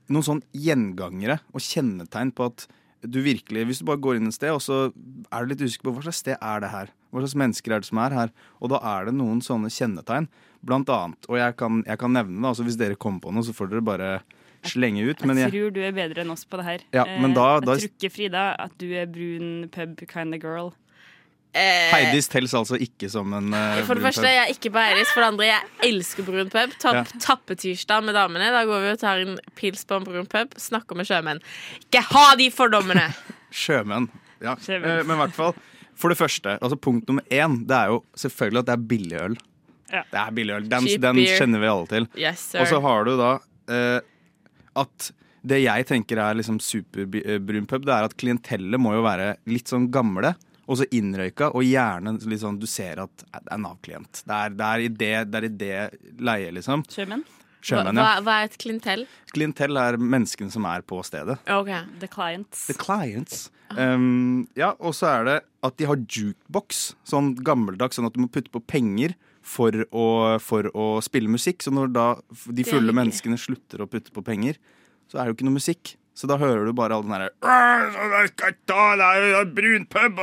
[0.10, 2.68] noen sånn gjengangere og kjennetegn på at
[3.06, 4.88] du virkelig, Hvis du bare går inn et sted, og så
[5.32, 6.88] er du litt usikker på hva slags sted er det her.
[7.14, 8.32] Hva slags mennesker er det som er her?
[8.60, 10.26] Og da er det noen sånne kjennetegn.
[10.66, 13.46] Blant annet, og jeg kan, jeg kan nevne det, altså hvis dere kommer på noe,
[13.46, 14.10] så får dere bare
[14.66, 15.22] slenge ut.
[15.22, 16.86] Men jeg jeg, tror du er bedre enn oss på det her.
[16.98, 20.34] Ja, men da- Eh, da- jeg tror ikke, Frida, at du er brun pub kind
[20.34, 20.74] of girl.
[21.56, 25.12] Heidis telles altså ikke som en eh, For det første, jeg er ikke på Heidis.
[25.14, 26.76] For det andre, jeg elsker brun pub.
[26.82, 27.22] Tapp, Ja.
[27.24, 28.50] Tappetirsdag med damene.
[28.52, 30.54] Da går vi og tar en pils på en brun pub.
[30.60, 31.40] Snakker med sjømenn.
[31.80, 33.08] Ikke ha de fordommene!
[33.56, 34.10] Sjømenn.
[34.44, 34.58] Ja.
[34.60, 35.00] Sjømenn.
[35.00, 35.54] Eh, Men i hvert fall,
[35.96, 39.20] for det første, altså punkt nummer én, det er jo selvfølgelig at det er billig
[39.30, 39.38] øl.
[39.94, 40.02] Ja.
[40.12, 40.66] Det er billig øl.
[40.72, 42.08] Den, den kjenner vi alle til.
[42.20, 42.50] Yes.
[42.60, 43.30] Og så har du da
[43.72, 44.02] eh,
[44.76, 45.12] at
[45.46, 49.70] det jeg tenker er liksom superbrun pub, det er at klientellet må jo være litt
[49.72, 50.34] sånn gamle.
[50.66, 54.24] Og så innrøyka, og gjerne litt sånn du ser at det er Nav-klient.
[54.26, 56.86] Det det i det, det er i det leie, liksom.
[56.90, 57.26] Sjømenn?
[57.66, 58.24] Sjømenn, hva, ja.
[58.26, 59.06] hva er et klientell?
[59.34, 61.38] Klientell er menneskene som er på stedet.
[61.50, 61.72] Ok.
[62.02, 62.66] The clients.
[62.70, 63.48] The clients.
[63.74, 68.22] Um, ja, og så er det at de har jukebox, sånn gammeldags, sånn at du
[68.22, 70.08] må putte på penger for å,
[70.42, 71.66] for å spille musikk.
[71.66, 74.62] Så når da de fulle menneskene slutter å putte på penger,
[75.10, 75.96] så er det jo ikke noe musikk.
[76.16, 77.32] Så da hører du bare all den derre
[79.52, 80.22] Brun pub!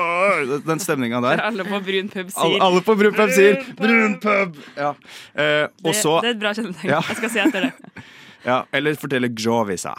[0.65, 1.43] Den stemninga der.
[1.51, 4.57] Alle på brun pub sier Alle, alle på brun pub sier 'brun pub'!
[4.79, 4.95] Ja.
[5.35, 6.89] Eh, det, så det er et bra kjennetegn.
[6.95, 7.03] Ja.
[7.11, 7.73] Jeg skal si etter det.
[8.49, 9.93] ja, Eller fortelle Grovisa.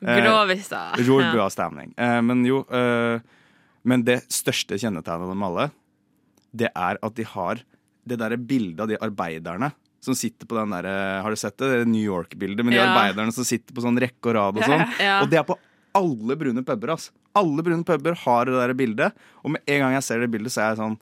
[0.00, 1.48] Eh, Grovisa, Ror ja.
[1.52, 1.92] stemning.
[1.96, 3.20] Eh, men jo eh,
[3.84, 5.68] Men det største kjennetegnet av dem alle,
[6.56, 7.60] det er at de har
[8.08, 9.74] det derre bildet av de arbeiderne
[10.04, 10.88] som sitter på den der,
[11.24, 11.70] Har du sett det?
[11.72, 12.86] det New York-bildet med de Ja.
[12.92, 14.84] arbeiderne som sitter på sånn rekke og rad og sånn.
[15.00, 15.20] Ja.
[15.22, 15.56] Og det er på
[15.94, 16.92] alle brune puber.
[16.94, 17.10] ass.
[17.34, 19.12] Alle brune puber har det der bildet.
[19.44, 20.98] Og med en gang jeg ser det bildet, så er jeg sånn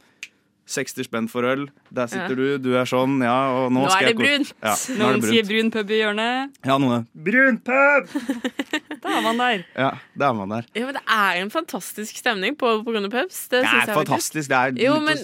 [0.72, 1.64] 60 spenn for øl.
[1.92, 2.34] Der sitter Ja.
[2.36, 4.52] du, du er sånn, ja, og nå, Nå er skal Nå er det brunt.
[4.62, 5.50] Ja, nå er Noen det sier brunt.
[5.50, 6.50] brun pub i hjørnet.
[6.64, 8.08] Ja, noen Brun pub!
[9.02, 9.64] Da er man der.
[9.74, 10.64] Ja, det er man der.
[10.78, 13.48] Ja, men Det er en fantastisk stemning på Brune pubs.
[13.48, 14.48] Det, Det er jeg fantastisk.
[14.48, 15.18] Det er Jo, men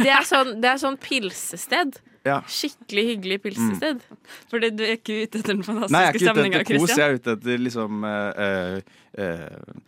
[0.00, 1.98] det er sånn, det er sånn pilsested.
[2.26, 2.40] Ja.
[2.50, 4.02] Skikkelig hyggelig pilsested.
[4.52, 6.96] Fordi du er ikke ute etter den fantastiske Nei, jeg er ikke ute etter kos,
[6.96, 8.80] jeg er ute etter liksom uh,
[9.16, 9.78] uh,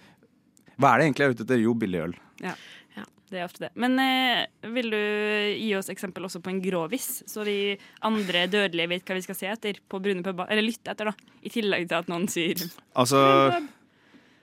[0.80, 1.60] Hva er det egentlig jeg er ute etter?
[1.60, 2.16] Jo, billig øl.
[2.44, 2.54] Ja.
[3.32, 3.70] Det er ofte det.
[3.80, 3.96] Men
[4.74, 4.98] vil du
[5.56, 9.38] gi oss eksempel også på en grovis, så de andre dødelige vet hva vi skal
[9.38, 10.50] se etter på brune puber?
[10.52, 11.30] Eller lytte etter, da.
[11.40, 12.60] I tillegg til at noen sier
[12.92, 13.22] Altså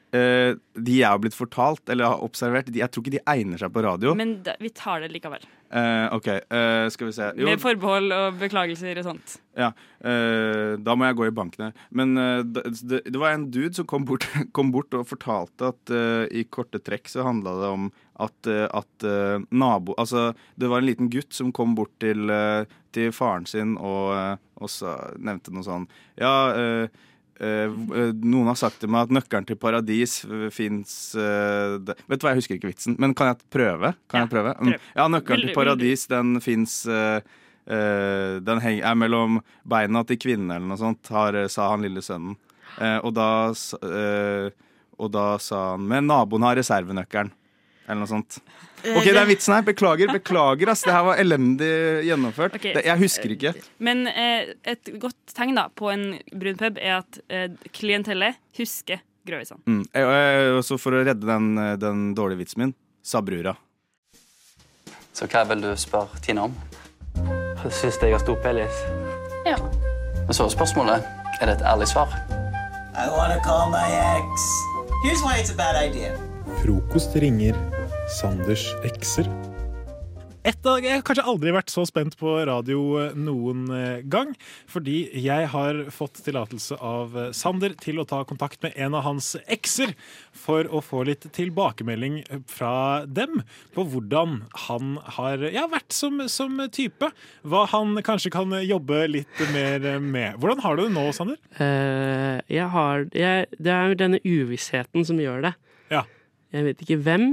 [0.09, 3.61] eh, De jeg har blitt fortalt, eller har observert, de, jeg tror ikke de egner
[3.61, 4.15] seg på radio.
[4.17, 5.45] Men da, vi tar det likevel.
[5.69, 7.27] Eh, OK, uh, skal vi se.
[7.37, 9.39] Jo, Med forbehold og beklagelser og sånt.
[9.59, 11.79] ja, Uh, da må jeg gå i banken her.
[11.91, 14.23] Men det, det, var en dude som kom bort,
[14.55, 15.91] kom bort og fortalte at
[16.31, 17.89] i korte trekk så handla det om
[18.23, 19.07] at, at
[19.51, 22.31] nabo Altså, det var en liten gutt som kom bort til,
[22.95, 27.03] til faren sin og, og nevnte noe sånn Ja, eh,
[27.39, 30.17] noen har sagt til meg at nøkkelen til paradis
[30.51, 33.93] fins Vet du hva, jeg husker ikke vitsen, men kan jeg prøve?
[34.11, 34.51] Kan jeg prøve?
[34.59, 34.73] Mm.
[34.73, 34.89] prøv.
[34.97, 41.07] Ja, nøkkelen til paradis, den fins Den er mellom beina til kvinnen eller noe sånt,
[41.15, 42.35] har, sa han lille sønnen.
[42.77, 43.29] Eh, og, da,
[43.83, 44.49] eh,
[44.99, 47.33] og da sa han Men naboen har reservenøkkelen.
[47.89, 48.37] Eller noe sånt.
[48.83, 49.63] Eh, OK, det er vitsen her.
[49.65, 50.11] Beklager.
[50.13, 50.83] beklager ass.
[50.85, 51.69] Det her var elendig
[52.05, 52.55] gjennomført.
[52.59, 52.75] Okay.
[52.77, 53.53] Det, jeg husker ikke.
[53.81, 59.01] Men eh, et godt tegn da på en brun pub er at eh, klientellet husker
[59.25, 59.59] Grøvisan.
[59.65, 59.81] Mm.
[59.93, 63.55] Eh, eh, og så for å redde den, den dårlige vitsen min, sa brura.
[65.17, 66.53] Så hva vil du spørre Tina om?
[67.65, 68.83] Syns du jeg har stor penis?
[69.49, 69.57] Ja.
[70.23, 71.09] Men så er spørsmålet
[71.41, 72.13] er det et ærlig svar.
[72.95, 74.47] I wanna call my ex.
[75.03, 76.13] Here's why it's a bad idea.
[76.61, 77.78] Frokost ringer
[78.09, 79.27] Sanders ekser.
[80.47, 84.31] Et dag, Jeg har kanskje aldri vært så spent på radio noen eh, gang.
[84.71, 89.35] Fordi jeg har fått tillatelse av Sander til å ta kontakt med en av hans
[89.45, 89.93] ekser
[90.33, 93.43] for å få litt tilbakemelding fra dem
[93.75, 97.11] på hvordan han har ja, vært som, som type.
[97.45, 100.39] Hva han kanskje kan jobbe litt mer med.
[100.41, 101.37] Hvordan har du det nå, Sander?
[101.59, 105.53] Uh, jeg har jeg, Det er denne uvissheten som gjør det.
[105.93, 106.07] Ja.
[106.55, 107.29] Jeg vet ikke hvem.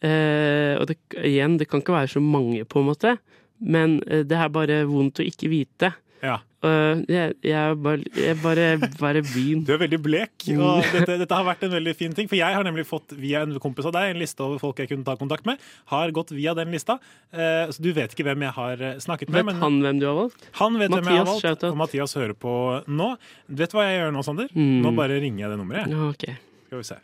[0.00, 3.16] Eh, og det, igjen, det kan ikke være så mange, på en måte.
[3.60, 5.92] Men eh, det er bare vondt å ikke vite.
[6.20, 6.38] Ja.
[6.60, 8.64] Uh, jeg, jeg bare, jeg bare,
[9.00, 9.62] bare byen.
[9.68, 10.58] Du er veldig blek, Mm.
[10.60, 12.28] og dette, dette har vært en veldig fin ting.
[12.28, 14.90] For jeg har nemlig fått via en kompis av deg en liste over folk jeg
[14.90, 15.62] kunne ta kontakt med.
[15.88, 16.98] Har gått via den lista.
[17.32, 19.48] Uh, så du vet ikke hvem jeg har snakket med.
[19.48, 20.44] Vet han hvem du har valgt?
[20.60, 22.52] Han vet hvem jeg har valgt, og Mathias hører på
[22.88, 23.14] nå.
[23.48, 24.52] Vet du hva jeg gjør nå, Sander?
[24.52, 24.76] Mm.
[24.84, 25.96] Nå bare ringer jeg det nummeret.
[26.10, 26.36] Okay.
[26.68, 27.00] Skal vi se.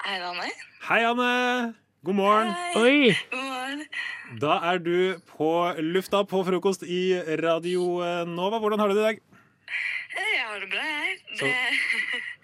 [0.00, 0.46] Hei, Anne.
[0.88, 1.74] Hei, Anne!
[2.02, 2.54] God morgen.
[2.80, 3.12] Oi!
[3.30, 3.82] God morgen.
[4.40, 5.50] Da er du på
[5.84, 7.02] lufta på frokost i
[7.42, 8.58] Radio eh, Nova.
[8.62, 9.20] Hvordan har du det i dag?
[10.16, 11.18] Jeg har det bra, jeg.
[11.42, 11.52] Det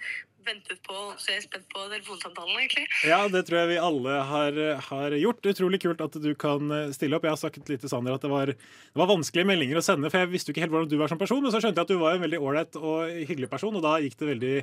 [0.46, 2.86] ventet på, så jeg er spent på telefonsamtalen, egentlig.
[3.08, 5.48] Ja, det tror jeg vi alle har, har gjort.
[5.52, 7.26] Utrolig kult at du kan eh, stille opp.
[7.26, 10.10] Jeg har sagt litt til Sander at det var, det var vanskelige meldinger å sende,
[10.12, 11.88] for jeg visste jo ikke helt hvordan du var som person, men så skjønte jeg
[11.88, 14.54] at du var en veldig ålreit og hyggelig person, og da gikk det veldig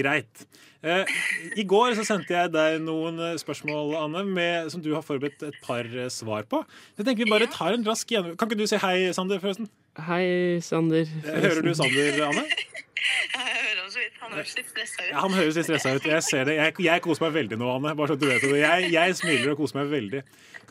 [0.00, 0.46] greit.
[0.86, 1.16] Eh,
[1.60, 5.60] I går så sendte jeg deg noen spørsmål, Anne, med, som du har forberedt et
[5.66, 6.62] par eh, svar på.
[6.94, 8.36] Så jeg tenker vi bare tar en rask gjennom...
[8.38, 9.70] Kan ikke du si hei, Sander, forresten?
[10.08, 10.24] Hei,
[10.64, 11.06] Sander.
[11.08, 11.46] Forresten.
[11.46, 12.48] Hører du Sander, Anne?
[12.96, 14.14] Jeg hører ham så vidt.
[14.20, 15.08] Han høres litt stressa ut.
[15.10, 16.06] Ja, han høres litt stressa ut.
[16.08, 16.54] Jeg ser det.
[16.56, 17.94] Jeg, jeg koser meg veldig nå, Anne.
[17.98, 18.60] Bare så du vet det.
[18.62, 20.22] Jeg, jeg smiler og koser meg veldig.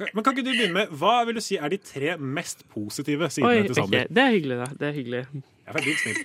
[0.01, 3.29] Men kan ikke du begynne med Hva vil du si er de tre mest positive
[3.31, 4.07] sidene Oi, til Sander?
[4.07, 4.15] Okay.
[4.17, 4.69] Det er hyggelig, da.
[4.79, 5.21] Det er hyggelig.
[5.61, 6.17] Jeg er veldig snill.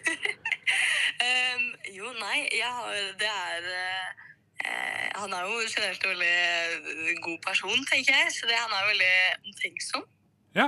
[1.27, 7.39] Um, jo, nei, jeg har Det er uh, Han er jo generelt en veldig god
[7.47, 8.35] person, tenker jeg.
[8.35, 10.09] Så det, han er veldig omtenksom.
[10.57, 10.67] Ja.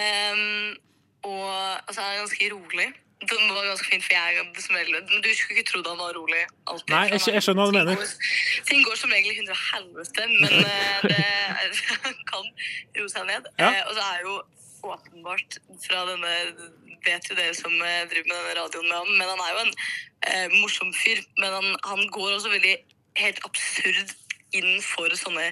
[0.00, 0.72] Um,
[1.26, 1.50] og
[1.88, 2.88] altså, han er ganske rolig.
[3.20, 4.40] Det var ganske fin, for jeg
[4.76, 6.90] regel Men Du skulle ikke trodd han var rolig alltid.
[6.92, 8.10] Nei, jeg, er- jeg skjønner hva du mener.
[8.68, 12.50] Ting går som regel i hundre helvete, men uh, det kan
[12.98, 13.48] roe seg ned.
[13.56, 13.70] Ja.
[13.72, 14.34] Uh, og så er jo
[14.92, 16.34] åpenbart fra denne
[17.06, 19.64] Vet jo dere som uh, driver med denne radioen med ham, men han er jo
[19.64, 21.20] en morsom fyr.
[21.38, 22.72] Men han, han går også veldig
[23.22, 24.16] helt absurd
[24.56, 25.48] inn for sånne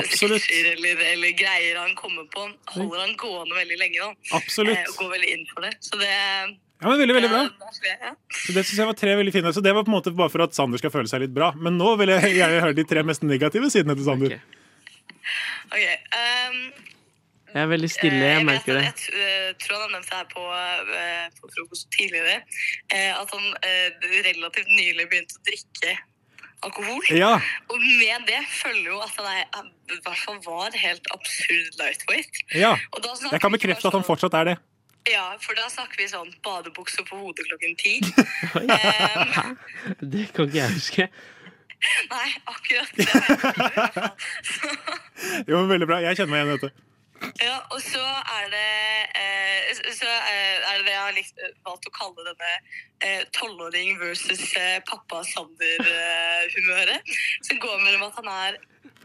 [0.00, 0.42] Absolutt.
[0.42, 2.46] sketsjer eller, eller greier han kommer på.
[2.74, 4.36] Holder han gående veldig lenge, da.
[4.38, 4.76] Absolutt.
[4.78, 5.74] Eh, og går veldig inn for det.
[5.84, 6.10] Så det
[6.82, 7.42] Ja, men Veldig, veldig bra.
[7.86, 8.14] ja.
[8.34, 9.52] Så Det synes jeg var tre veldig fine.
[9.54, 11.52] Så Det var på en måte bare for at Sander skal føle seg litt bra.
[11.56, 14.34] Men nå vil jeg gjerne høre de tre mest negative sidene til Sander.
[15.70, 16.58] Ok, ehm,
[17.54, 18.82] Jeg er veldig stille, jeg jeg merker det.
[18.82, 20.42] Jeg eh, tror han har nevnt det her på,
[20.98, 22.42] eh, på frokost tidligere.
[22.90, 23.88] eh, At han eh,
[24.26, 25.94] relativt nylig begynte å drikke
[26.64, 27.00] alkohol.
[27.14, 27.34] Ja.
[27.70, 32.40] Og med det følger jo at han er, i hvert fall var helt absurd lightweight.
[32.54, 32.74] Ja.
[32.92, 34.56] Og da Jeg kan bekrefte at han fortsatt er det.
[35.10, 37.98] Ja, for da snakker vi sånn badebukse på hodet klokken ti.
[40.14, 41.08] Det kan ikke jeg huske.
[42.08, 44.08] Nei, akkurat det.
[45.50, 46.00] Jo, Veldig bra.
[46.04, 46.72] Jeg kjenner meg igjen i dette.
[47.42, 48.70] Ja, og så er det
[49.18, 52.52] eh, Så eh, er det det jeg har likt, valgt å kalle denne
[53.00, 57.14] eh, tolvåring versus eh, pappa Sander-humøret.
[57.46, 58.58] som går mellom at han er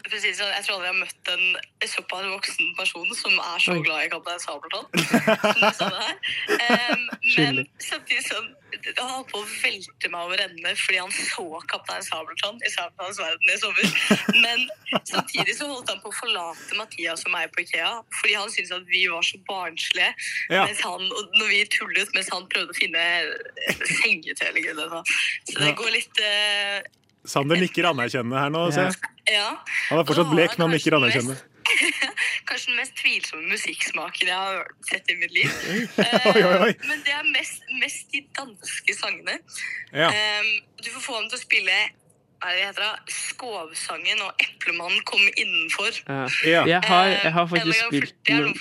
[0.10, 4.06] sånn, Jeg tror aldri jeg har møtt en såpass voksen person som er så glad
[4.06, 4.88] i Kaptein Sabeltann.
[4.96, 6.18] som du sa det her.
[6.70, 7.04] Em,
[7.36, 8.50] men samtidig sånn
[9.00, 13.20] Han holdt på å velte meg over ende fordi han så Kaptein Sabeltann i Sabeltanns
[13.22, 13.98] verden i sommer.
[14.46, 14.66] Men
[15.08, 18.76] samtidig så holdt han på å forlate Mathias og meg på Ikea fordi han syntes
[18.78, 20.14] at vi var så barnslige.
[20.52, 20.66] Ja.
[20.66, 23.04] Mens han, når vi tullet mens han prøvde å finne
[24.00, 25.04] sengetøy eller noe.
[25.50, 26.80] Så det går litt eh,
[27.30, 28.62] Sander nikker anerkjennende her nå.
[28.72, 28.96] jeg.
[29.30, 29.50] Ja.
[29.90, 31.49] Han er fortsatt blek, men han nikker anerkjennende.
[32.48, 35.50] Kanskje den mest tvilsomme musikksmaken jeg har sett i mitt liv.
[35.70, 36.74] Oi, oi, oi.
[36.88, 39.40] Men det er mest, mest de danske sangene.
[39.94, 40.10] Ja.
[40.10, 40.52] Em,
[40.82, 41.80] du får få ham til å spille
[42.40, 45.92] hva er det heter det, Skovsangen og Eplemannen kom innenfor.
[46.08, 46.26] Ja.
[46.48, 46.62] Ja.
[46.70, 48.54] Jeg, har, jeg har Eh, faktisk spilt noen,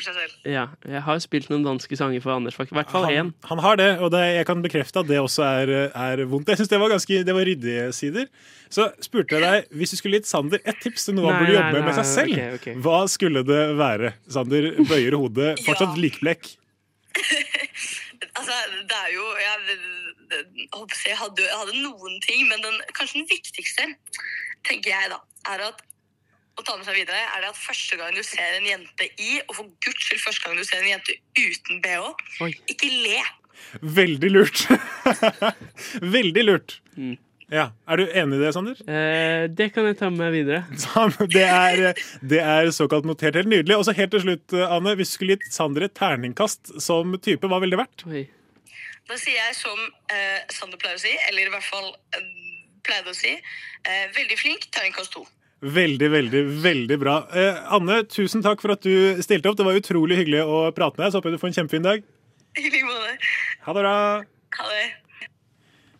[0.49, 2.59] ja, jeg har spilt noen danske sanger for Anders.
[2.59, 3.17] I hvert fall én.
[3.19, 6.51] Han, han har det, og det, jeg kan bekrefte at det også er, er vondt.
[6.53, 8.29] Jeg synes det var ganske det var ryddige sider.
[8.73, 11.55] Så spurte jeg deg, hvis du skulle gitt Sander et tips til noe han burde
[11.55, 12.81] jobbe nei, med med seg selv, okay, okay.
[12.85, 14.12] hva skulle det være?
[14.29, 16.53] Sander bøyer hodet, fortsatt likblekk.
[18.38, 18.55] Altså,
[18.87, 19.55] det er jo ja,
[20.31, 20.41] det,
[20.75, 23.87] hadde, jeg hadde, noen ting, men den, kanskje den viktigste,
[24.69, 25.21] tenker jeg da,
[25.55, 25.85] er at
[26.59, 29.38] å ta med seg videre, er det at første gang du ser en jente i,
[29.47, 32.11] og for guds skyld første gang du ser en jente uten BH,
[32.75, 33.23] ikke le.
[33.83, 34.67] Veldig lurt.
[36.19, 36.79] Veldig lurt.
[37.49, 37.71] Ja.
[37.88, 38.81] Er du enig i det, Sander?
[38.85, 40.64] Eh, det kan jeg ta med meg videre.
[41.33, 43.38] Det er, det er såkalt notert.
[43.38, 43.79] Helt nydelig.
[43.79, 44.95] Og så helt til slutt, Anne.
[44.99, 48.05] Hvis du skulle gitt Sander et terningkast som type, hva ville det vært?
[49.09, 49.79] Da sier jeg som
[50.12, 52.29] eh, Sander pleier å si, eller i hvert fall eh,
[52.85, 55.25] pleide å si, eh, veldig flink, terningkast to.
[55.64, 57.16] Veldig, veldig, veldig bra.
[57.35, 59.57] Eh, Anne, tusen takk for at du stilte opp.
[59.59, 61.14] Det var utrolig hyggelig å prate med deg.
[61.14, 62.05] Så håper jeg du får en kjempefin dag.
[62.59, 63.16] I like måte.
[63.64, 63.97] Ha det bra.
[64.61, 64.85] Ha det.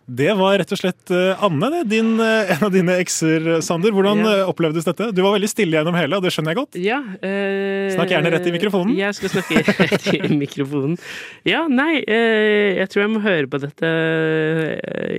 [0.09, 1.83] Det var rett og slett eh, Anne, det.
[1.90, 3.92] Din, eh, en av dine ekser, Sander.
[3.92, 4.31] Hvordan Ja.
[4.38, 5.11] eh, opplevdes dette?
[5.12, 6.79] Du var veldig stille gjennom hele, og det skjønner jeg godt.
[6.81, 8.97] Ja, øh, Snakk gjerne rett i mikrofonen.
[8.97, 10.97] Jeg skal snakke rett i mikrofonen.
[11.44, 13.92] Ja, nei, øh, jeg tror jeg må høre på dette.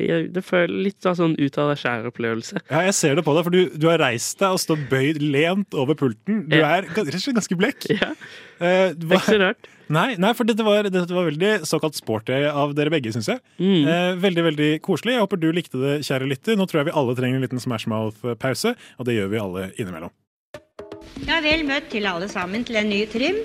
[0.10, 2.62] Jeg, det føles litt av sånn ut av deg sjæl-opplevelse.
[2.72, 5.22] Ja, jeg ser det på deg, for du, du har reist deg og står bøyd
[5.22, 6.46] lent over pulten.
[6.50, 7.86] Du er rett og slett ganske blekk.
[8.00, 8.14] Ja.
[8.60, 9.68] Eh, Det er ikke så rart.
[9.90, 13.42] Nei, nei, for dette var, dette var veldig såkalt sporty av dere begge, syns jeg.
[13.58, 13.88] Mm.
[13.90, 15.16] Eh, veldig veldig koselig.
[15.16, 16.60] Jeg håper du likte det, kjære lytter.
[16.60, 19.66] Nå tror jeg vi alle trenger en liten Smash Mouth-pause, og det gjør vi alle
[19.82, 20.14] innimellom.
[21.26, 23.42] Ja, vel møtt til alle sammen til en ny trim.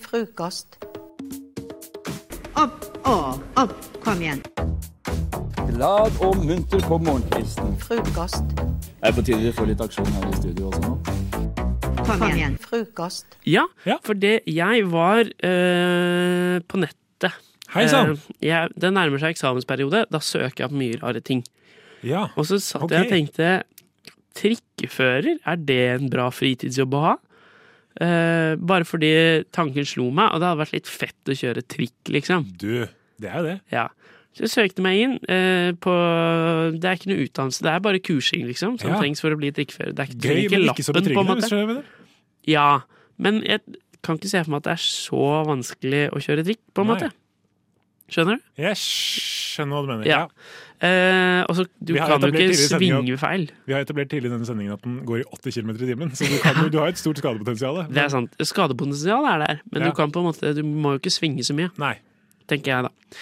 [0.00, 0.80] Frokost.
[2.56, 3.76] Opp og opp.
[4.02, 4.40] Kom igjen.
[5.68, 7.76] Glad og munter på morgenkvisten.
[7.84, 8.56] Frokost.
[8.56, 11.61] Det er på tide vi får litt aksjon her i studio også nå.
[12.06, 12.56] Kom igjen.
[12.60, 13.36] Frokost.
[13.46, 13.66] Ja,
[14.02, 17.38] for det jeg var øh, på nettet.
[17.72, 18.16] Hei sann.
[18.42, 20.04] Uh, det nærmer seg eksamensperiode.
[20.12, 21.44] Da søker jeg på mye rare ting.
[22.04, 22.98] Ja, Og så satt okay.
[22.98, 23.50] jeg og tenkte
[24.36, 27.12] Trikkefører, er det en bra fritidsjobb å ha?
[28.00, 29.12] Uh, bare fordi
[29.52, 32.48] tanken slo meg, og det hadde vært litt fett å kjøre trikk, liksom.
[32.58, 32.82] Du,
[33.20, 33.58] det er jo det.
[33.72, 33.86] Ja.
[34.32, 35.92] Så jeg søkte meg inn eh, på
[36.80, 39.00] Det er ikke noe utdannelse, det er bare kursing, liksom, som Ja.
[39.02, 39.92] trengs for å bli drikkefører.
[39.92, 41.82] Det er ikke, Gøy, ikke ikke lappen, på en måte.
[42.48, 42.68] Ja,
[43.18, 43.60] men jeg
[44.02, 46.88] kan ikke se for meg at det er så vanskelig å kjøre drikk, på en
[46.88, 46.94] Nei.
[46.96, 47.10] måte.
[48.12, 48.42] Skjønner du?
[48.60, 50.06] Jeg skjønner hva du mener.
[50.08, 50.22] Ja.
[50.82, 53.44] Eh, og så, du kan jo ikke svinge feil.
[53.68, 56.10] Vi har etablert tidlig i denne sendingen at den går i 80 km i timen,
[56.18, 57.84] så du, kan, du har et stort skadepotensial.
[57.94, 58.34] Det er sant.
[58.42, 59.88] Skadepotensial er der, men Ja.
[59.92, 61.70] du kan på en måte Du må jo ikke svinge så mye.
[61.78, 61.94] Nei.
[62.50, 63.18] Tenker jeg, da.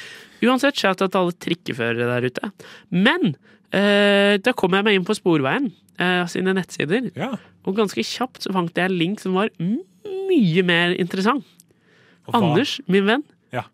[0.48, 2.50] Uansett, shout out til alle trikkeførere der ute.
[2.90, 3.34] Men
[3.76, 5.68] eh, da kom jeg meg inn på Sporveien
[6.00, 7.10] eh, sine nettsider,
[7.66, 11.44] og ganske kjapt så fant jeg en link som var mye mer interessant.
[12.32, 13.64] Anders, min venn, Ja.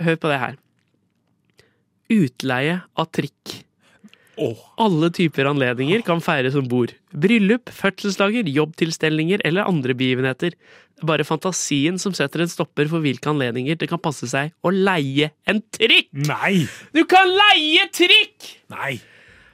[0.00, 0.56] hør på det her.
[2.08, 3.58] Utleie av trikk.
[4.78, 6.94] Alle typer anledninger kan feires om bord.
[7.12, 10.54] Bryllup, fødselsdager, jobbtilstelninger eller andre begivenheter.
[10.54, 14.50] Det er bare fantasien som setter en stopper for hvilke anledninger det kan passe seg
[14.66, 16.10] å leie en trikk!
[16.26, 16.64] Nei!
[16.94, 18.48] Du kan leie trikk!
[18.74, 18.96] Nei.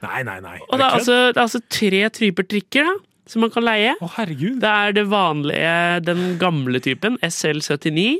[0.05, 0.57] Nei, nei, nei.
[0.69, 2.95] Og det er, altså, det er altså tre typer trikker da,
[3.29, 3.93] som man kan leie.
[4.01, 4.59] Å, herregud.
[4.61, 8.19] Det er det vanlige, den gamle typen, SL79.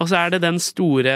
[0.00, 1.12] Og så er det den store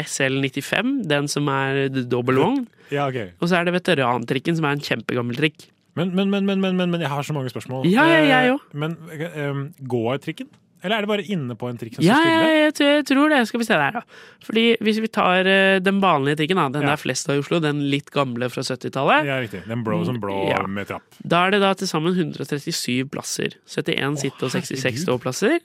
[0.00, 2.64] SL95, den som er dobbel vogn.
[2.92, 3.30] Ja, okay.
[3.40, 5.70] Og så er det veterantrikken, som er en kjempegammel trikk.
[5.96, 7.86] Men, men, men, men, men, men, men jeg har så mange spørsmål.
[7.88, 8.76] Ja, ja, jeg også.
[8.82, 8.96] Men
[9.38, 10.48] um, går trikken?
[10.84, 12.56] Eller er det bare inne på en trikk som Ja, står ja, stille?
[12.60, 13.38] jeg, tror- jeg tror det.
[13.48, 14.02] Skal vi se der, da.
[14.44, 16.90] Fordi hvis vi tar eh, den vanlige trikken, da, den Ja.
[16.92, 19.24] der flest av i Oslo, den litt gamle fra 70-tallet.
[19.30, 19.62] Ja, riktig.
[19.70, 20.58] Den blå som blå Ja.
[20.68, 21.06] med trapp.
[21.24, 23.56] Da er det da til sammen 137 plasser.
[23.64, 25.56] 71 sitte- og 66 ståplasser.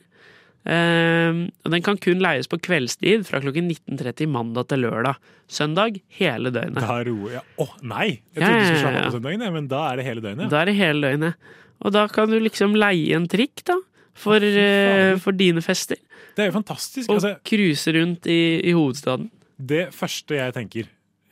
[0.68, 5.16] Ehm, og den kan kun leies på kveldstid fra klokken 19.30 mandag til lørdag.
[5.50, 6.82] Søndag hele døgnet.
[6.84, 8.08] Da roer jeg Å, nei!
[8.36, 10.50] Jeg Ja, trodde du skulle slappe av på søndagen, men da er det hele døgnet.
[10.52, 11.36] Da er det hele døgnet.
[11.80, 13.78] Og da kan du liksom leie en trikk, da.
[14.20, 15.96] For, eh, for dine fester.
[16.36, 17.08] Det er jo fantastisk.
[17.10, 19.30] Og Altså, cruise rundt i, i hovedstaden.
[19.60, 20.88] det første jeg tenker,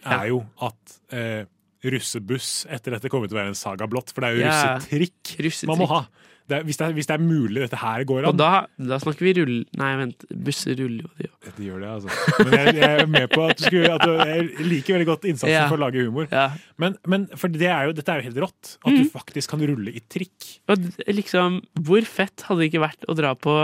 [0.06, 0.22] Ja.
[0.24, 1.44] er jo at eh,
[1.84, 4.14] russebuss etter dette kommer til å være en saga blått.
[4.14, 4.80] For det er jo Ja.
[4.80, 5.68] Russetrikk.
[5.68, 6.08] man må ha.
[6.48, 8.28] Det er, hvis, det er, hvis det er mulig dette her går an.
[8.30, 9.56] Og da, da snakker vi rull...
[9.82, 10.24] Nei, vent.
[10.48, 11.50] Busser ruller jo, de òg.
[11.58, 12.38] Det gjør det, altså.
[12.48, 15.28] Men jeg, jeg er med på at du skulle at du, Jeg liker veldig godt
[15.28, 15.66] innsatsen Ja.
[15.68, 16.30] for å lage humor.
[16.32, 16.46] Ja.
[16.80, 18.72] Men, men for det er jo, dette er jo helt rått.
[18.80, 19.02] At Mm.
[19.04, 20.48] du faktisk kan rulle i trikk.
[20.72, 23.58] Og liksom, hvor fett hadde det ikke vært å dra på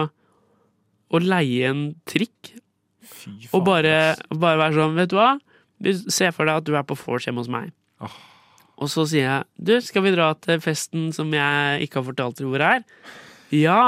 [1.14, 2.51] å leie en trikk?
[3.55, 3.95] Og bare,
[4.34, 5.32] bare være sånn, vet du hva?
[6.12, 7.72] Se for deg at du er på vors hjemme hos meg.
[8.82, 12.39] Og så sier jeg, du, skal vi dra til festen som jeg ikke har fortalt
[12.39, 12.86] dere hvor er?
[13.53, 13.82] Ja!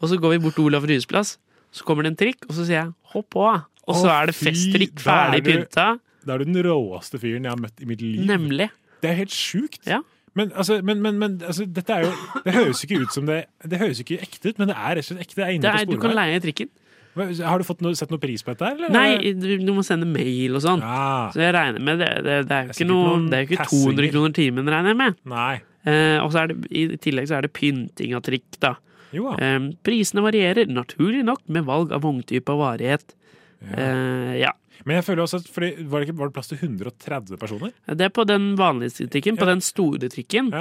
[0.00, 1.38] Og så går vi bort til Olav Ryes plass.
[1.72, 3.48] Så kommer det en trikk, og så sier jeg, hopp på!
[3.90, 5.86] Og så er det festtrikk er ferdig pynta.
[6.26, 8.20] Da er du den råeste fyren jeg har møtt i mitt liv.
[8.28, 8.68] Nemlig.
[9.00, 9.80] Det er helt sjukt.
[9.88, 10.02] Ja.
[10.38, 12.10] Men, altså, men, men, men altså, dette er jo
[12.44, 15.02] Det høres ikke ut som det Det høres ikke ekte ut, men det er rett
[15.02, 15.38] og slett ekte.
[15.40, 16.70] Det er inne Det på er, du kan leie trikken.
[17.46, 18.70] Har du fått noe, sett noe pris på dette?
[18.74, 18.92] Eller?
[18.94, 20.82] Nei, du, du må sende mail og sånn.
[21.34, 22.10] Så jeg regner med det.
[22.26, 25.18] Det, det er jo ikke, noen det er ikke 200 kroner timen, regner jeg med.
[25.32, 25.56] Nei.
[25.88, 28.74] Eh, og så er det, i tillegg så er det pynting av trikk, da.
[29.14, 33.16] Jo, Eh, prisene varierer, naturlig nok, med valg av vogntype og varighet.
[33.74, 34.52] Eh, ja.
[34.86, 37.72] Men jeg føler også at fordi, var, det ikke, var det plass til 130 personer?
[37.84, 40.52] Det er på den vanlige trikken, på den store trikken.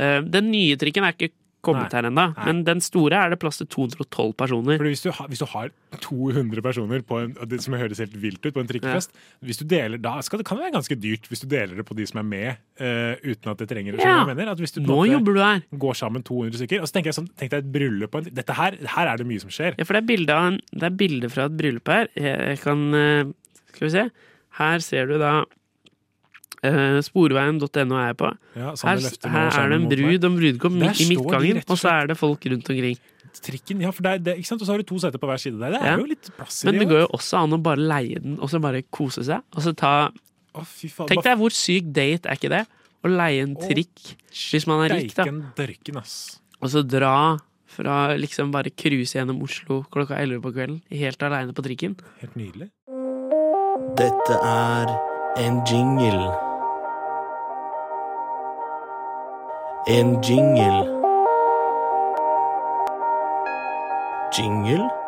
[0.00, 1.30] Eh, den nye trikken er ikke
[1.64, 1.98] kommet Nei.
[2.00, 4.78] her ennå, men den store er det plass til 212 personer.
[4.80, 8.44] Fordi hvis du, har, hvis du har 200 personer på en, som høres helt vilt
[8.46, 9.12] ut på en trikkefest
[9.44, 11.84] Hvis du deler, Da skal det, kan det være ganske dyrt hvis du deler det
[11.88, 14.24] på de som er med, uh, uten at det trenger Ja.
[14.24, 14.52] mener?
[14.52, 15.62] At hvis du Nå jobber du her.
[15.76, 16.80] går sammen 200 stykker.
[16.80, 19.20] Og så tenker jeg sånn, tenk deg et bryllup på en Dette her, her er
[19.20, 19.74] det mye som skjer.
[19.76, 22.08] Ja, for det er bilde, en, det er bilde fra et bryllup her.
[22.16, 23.32] Jeg, jeg kan uh,
[23.74, 24.10] Skal vi se.
[24.60, 25.44] Her ser du da
[26.62, 28.30] Sporveien.no er jeg på.
[28.58, 29.00] Ja, her,
[29.32, 32.18] her er det en brud og en brudgom midt i midtgangen, og så er det
[32.20, 32.98] folk rundt omkring.
[33.40, 34.60] Trikken, ja, for det er, det, ikke sant?
[34.60, 35.70] Og så har du to seter på hver side der.
[35.76, 35.96] Det er Ja.
[35.96, 38.50] jo litt plass i Men det går jo også an å bare leie den, og
[38.50, 39.40] så bare kose seg.
[39.56, 40.10] Og så ta
[40.52, 41.06] Å, fy faen.
[41.08, 42.66] Tenk deg hvor syk date er ikke det?
[43.06, 45.24] Å leie en trikk hvis man er rik, da.
[45.56, 46.40] Dørken, ass.
[46.60, 47.38] Og så dra
[47.70, 51.94] fra liksom bare cruise gjennom Oslo klokka 11 på kvelden, helt aleine på trikken.
[52.20, 52.68] Helt nydelig.
[53.96, 54.90] Dette er
[55.38, 56.49] en jingle.
[59.86, 60.84] En jingle.
[64.30, 64.99] Jingle?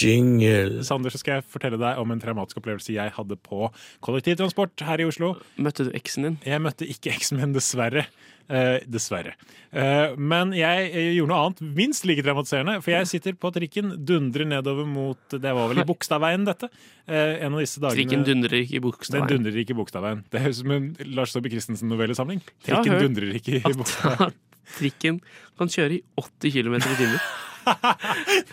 [0.00, 0.84] Jingle.
[0.86, 3.68] Sander, så skal jeg fortelle deg om en traumatisk opplevelse jeg hadde på
[4.04, 5.34] kollektivtransport her i Oslo.
[5.56, 6.38] Møtte du eksen din?
[6.46, 8.06] Jeg møtte ikke eksen min, dessverre.
[8.44, 9.32] Eh, dessverre.
[9.72, 12.76] Eh, men jeg gjorde noe annet minst like traumatiserende.
[12.84, 16.68] For jeg sitter på trikken, dundrer nedover mot Det var vel i Bogstadveien, dette.
[17.08, 19.30] Eh, en av disse dagene Trikken dundrer ikke i Bogstadveien.
[19.30, 20.20] Den dundrer ikke i Bogstadveien.
[20.28, 22.44] Det høres ut som en Lars Saabye Christensen-novellesamling.
[22.68, 24.36] Trikken dundrer ikke i Bogstadveien.
[24.76, 25.24] Trikken
[25.56, 27.18] kan kjøre i 80 km i timen.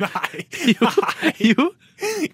[0.04, 0.46] Nei!
[0.76, 0.90] Jo.
[1.52, 1.70] jo.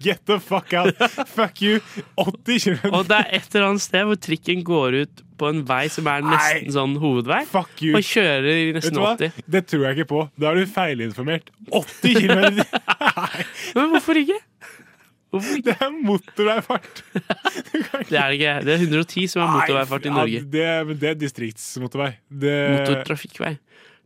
[0.00, 0.96] Get the fuck out!
[1.28, 1.80] Fuck you!
[2.16, 5.60] 80 km Og det er et eller annet sted hvor trikken går ut på en
[5.68, 7.92] vei som er nesten sånn hovedvei, Fuck you.
[7.94, 9.36] og kjører i nesten 80.
[9.46, 10.22] Det tror jeg ikke på.
[10.40, 11.52] Da er du feilinformert.
[11.70, 12.64] 80 km!
[13.76, 14.40] Men hvorfor ikke?
[15.28, 17.02] Det er motorveifart.
[18.08, 18.52] Det er det ikke.
[18.64, 20.40] Det er 110 som er motorveifart i Norge.
[20.40, 22.14] Ja, det, det er distriktsmotorvei.
[22.32, 23.52] Det, Motortrafikkvei.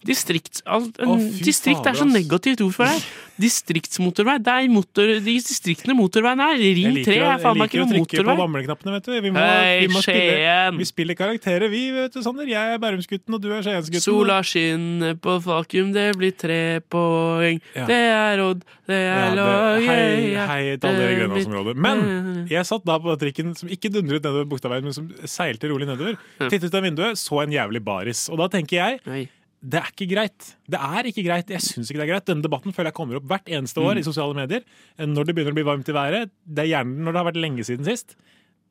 [0.02, 3.04] Distrikts, alt, Å, fy distrikt er så negativt ord for deg.
[3.42, 4.34] Distriktsmotorvei.
[4.42, 6.56] Det er motor, de distriktene motorveien er.
[6.58, 9.06] Jeg Ring 3 liker, å, er faen meg ikke liker å trykke på damleknappene, vet
[9.06, 9.12] du.
[9.14, 12.50] Vi, må, Hei, vi, må spille, vi spiller karakterer, vi, vet du, Sander.
[12.50, 14.04] Jeg er Bærumsgutten, og du er Skiensgutten.
[14.04, 17.62] Sola skinner på Falkum, det blir tre poeng.
[17.76, 17.86] Ja.
[17.90, 20.08] Det er Odd, det er ja, lag hei,
[20.50, 21.76] hei til alle i Grønlandsområdet.
[21.86, 22.02] Men
[22.50, 26.18] jeg satt da på trikken som ikke dundret nedover Bogstadveien, men som seilte rolig nedover.
[26.48, 28.26] Tittet ut av vinduet, så en jævlig baris.
[28.32, 29.30] Og da tenker jeg
[29.62, 30.48] det er ikke greit.
[30.66, 31.50] Det er ikke greit.
[31.54, 32.26] Jeg syns ikke det er greit.
[32.26, 34.00] Denne debatten føler jeg kommer opp hvert eneste år Mm.
[34.02, 34.64] i sosiale medier.
[34.98, 36.30] Når det begynner å bli varmt i været.
[36.46, 38.16] Det er gjerne når det har vært lenge siden sist.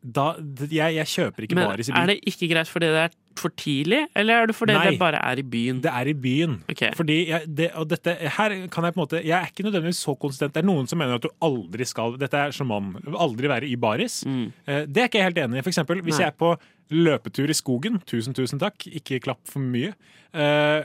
[0.01, 0.33] Da,
[0.65, 2.01] jeg, jeg kjøper ikke Men baris i byen.
[2.01, 4.85] er det ikke greit fordi det er for tidlig, eller er det fordi Nei.
[4.89, 5.77] det bare er i byen?
[5.83, 6.55] Det er i byen.
[6.97, 10.01] Fordi jeg, det, og dette, her kan jeg på en måte Jeg er ikke nødvendigvis
[10.01, 10.53] så konsistent.
[10.57, 12.95] Det er noen som mener at du aldri skal Dette er som mann.
[13.13, 14.23] Aldri være i baris.
[14.25, 14.51] Mm.
[14.65, 15.61] Det er ikke jeg helt enig i.
[15.61, 16.17] For eksempel, hvis.
[16.17, 16.25] Nei.
[16.25, 16.51] jeg er på
[16.91, 19.93] løpetur i skogen, tusen, tusen takk, ikke klapp for mye,
[20.35, 20.81] eh,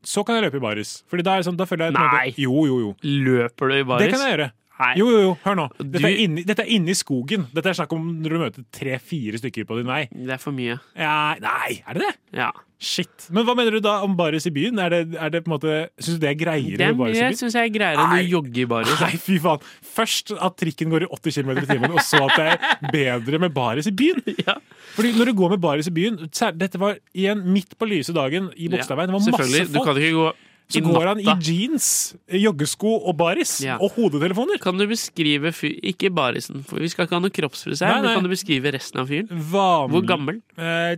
[0.00, 0.94] så kan jeg løpe i baris.
[1.12, 2.32] Fordi da, er det sånn, da føler jeg Nei.
[2.40, 2.94] Jo, jo, jo.
[3.04, 4.06] Løper du i baris?
[4.06, 4.50] Det kan jeg gjøre.
[4.80, 4.94] Nei.
[4.96, 5.66] Jo, jo, jo, hør nå.
[5.76, 7.46] Dette Du- er inni, dette er inni skogen.
[7.52, 10.06] Dette er snakk om når du møter tre-fire stykker på din vei.
[10.10, 10.78] Det er for mye.
[10.96, 12.14] Ja, nei, er det det?
[12.40, 12.50] Ja.
[12.80, 13.26] Shit.
[13.28, 14.78] Men hva mener du da om baris i byen?
[14.80, 16.96] Er det, er det på en måte Syns du det er greiere Det er i
[16.96, 18.94] mye syns jeg er greiere enn å jogge i baris.
[19.02, 19.60] Nei, fy faen.
[19.84, 23.38] Først at trikken går i 80 km i timen, og så at det er bedre
[23.44, 24.22] med baris i byen.
[24.46, 24.54] Ja.
[24.96, 26.16] Fordi når du går med baris i byen
[26.56, 29.12] Dette var igjen midt på lyse dagen i Bogstadveien.
[29.12, 29.74] Det var masse Selvfølgelig.
[29.74, 30.30] Du kan ikke gå
[30.70, 31.86] så i går han i jeans,
[32.30, 33.56] joggesko og baris.
[33.64, 33.76] Ja.
[33.82, 34.60] Og hodetelefoner.
[34.62, 38.22] Kan du beskrive fyr Ikke barisen, for vi skal ikke ha noe kroppsfrisør, men kan
[38.26, 39.28] du beskrive resten av fyren?
[39.50, 40.40] Vanlig- Hvor gammel?
[40.56, 40.96] Eh,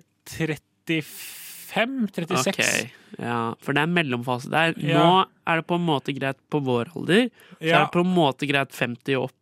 [1.73, 2.49] 35-36.
[2.53, 2.91] Okay.
[3.19, 4.75] ja, For det er mellomfase der.
[4.77, 5.07] Nå
[5.49, 7.79] er det på en måte greit på vår alder, så Ja.
[7.81, 9.39] er det på en måte greit 50 og opp.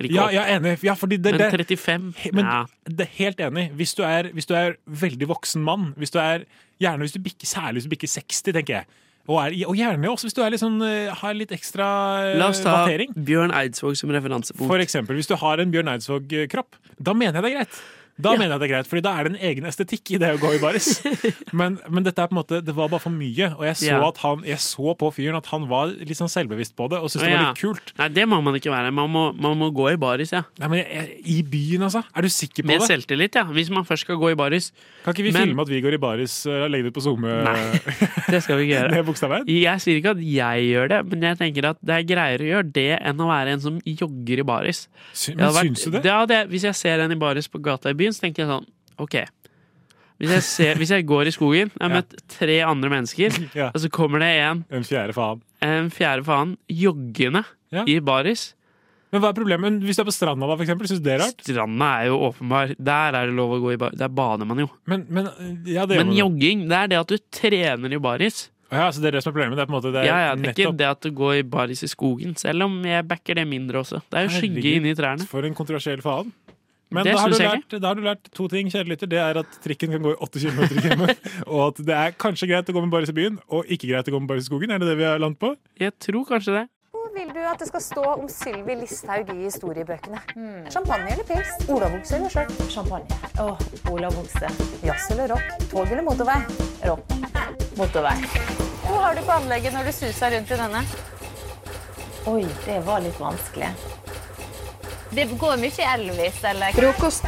[0.00, 0.82] Ja, jeg er enig.
[0.82, 2.66] Ja, det, Men 35 He- Men ja.
[2.84, 3.70] det er helt enig.
[3.76, 6.44] Hvis du, er, hvis du er veldig voksen mann, hvis du er,
[6.80, 8.86] gjerne hvis du bikker, særlig hvis du bikker 60, tenker jeg.
[9.24, 11.86] Og, er, og gjerne også hvis du litt sånn, eh, har litt ekstra
[12.26, 13.14] eh, La oss ta vattering.
[13.16, 14.68] Bjørn Eidsvåg som referansepunkt.
[14.68, 17.78] For eksempel, hvis du har en Bjørn Eidsvåg-kropp, da mener jeg det er greit.
[18.16, 18.38] Da Ja.
[18.38, 20.38] mener jeg det er greit, Fordi da er det en egen estetikk i det å
[20.38, 21.02] gå i baris.
[21.52, 23.48] Men, men dette er på en måte, det var bare for mye.
[23.58, 23.98] Og jeg så, Ja.
[24.08, 27.10] at han, jeg så på fyren at han var litt sånn selvbevisst på det og
[27.10, 27.92] syntes det var litt kult.
[27.98, 28.92] Nei, det må man ikke være.
[28.94, 30.42] Man må, man må gå i baris, ja.
[30.58, 32.04] Nei, men jeg, I byen, altså?
[32.14, 32.88] Er du sikker på Med det?
[32.90, 33.44] selvtillit, ja.
[33.44, 34.70] Hvis man først skal gå i baris.
[35.04, 37.04] Kan ikke vi Men- filme at vi går i baris og legger det ut på
[37.06, 37.34] SoMe?
[37.44, 37.56] Nei,
[38.34, 39.28] det skal vi ikke gjøre.
[39.34, 39.48] Med?
[39.48, 42.50] Jeg sier ikke at jeg gjør det, men jeg tenker at det er greiere å
[42.52, 44.86] gjøre det enn å være en som jogger i baris.
[45.34, 46.04] Men vært, syns du det?
[46.04, 46.40] Ja, det?
[46.50, 48.66] Hvis jeg ser en i baris på gata i byen, så tenker jeg sånn
[48.98, 49.16] OK.
[50.20, 53.70] Hvis jeg, ser, hvis jeg går i skogen, jeg har møtt tre andre mennesker, Ja.
[53.74, 55.40] og så kommer det en, En fjerde faen.
[55.60, 57.44] en fjerde faen joggende
[57.74, 57.82] Ja.
[57.90, 58.52] i baris.
[59.10, 59.80] Men hva er problemet?
[59.82, 61.42] Hvis du er på stranda, da, for eksempel, syns du det er rart?
[61.42, 62.72] Stranda er jo åpenbar.
[62.78, 63.98] Der er det lov å gå i baris.
[63.98, 64.66] Der bader man jo.
[64.90, 65.28] Men, men,
[65.66, 66.24] ja, det gjør Men man jo.
[66.24, 68.48] jogging, det er det at du trener i baris.
[68.74, 69.54] Ja, så det er det som er problemet?
[69.58, 71.00] Det er på en måte det er Ja, ja, det er ikke nettopp det at
[71.06, 74.00] du går i baris i skogen, selv om jeg backer det mindre også.
[74.10, 75.26] Det er jo skygge Herregud, inni trærne.
[75.30, 76.32] For en kontroversiell faen.
[76.94, 79.10] Men Det da har, du lært, da har du lært to ting, kjære lytter.
[79.10, 81.14] Det er at trikken kan gå i 8 km i timen.
[81.52, 84.08] Og at det er kanskje greit å gå med baris i byen, og ikke greit
[84.10, 84.70] å gå med baris i skogen.
[84.74, 85.54] Er det det vi har landet på?
[85.80, 86.64] Jeg tror kanskje det.
[86.94, 90.22] Hvor vil du at det skal stå om Sylvi Listhaug i historiebøkene?
[90.72, 91.50] Champagne eller pils?
[91.70, 92.54] Olabukse eller skjørt?
[92.72, 93.18] Champagne.
[93.42, 94.50] Åh, olabukse.
[94.86, 95.50] Jazz eller rock?
[95.70, 96.38] Tog eller motorvei?
[96.86, 97.18] Rock.
[97.78, 98.16] Motorvei.
[98.84, 100.84] Hvor har du på anlegget når du suser rundt i denne?
[102.30, 103.68] Oi, det var litt vanskelig.
[105.14, 106.72] Det går mye Elvis, eller?
[106.74, 107.24] Frokost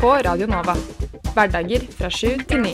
[0.00, 0.74] på Radio Nova.
[1.32, 2.72] Hverdager fra sju til ni.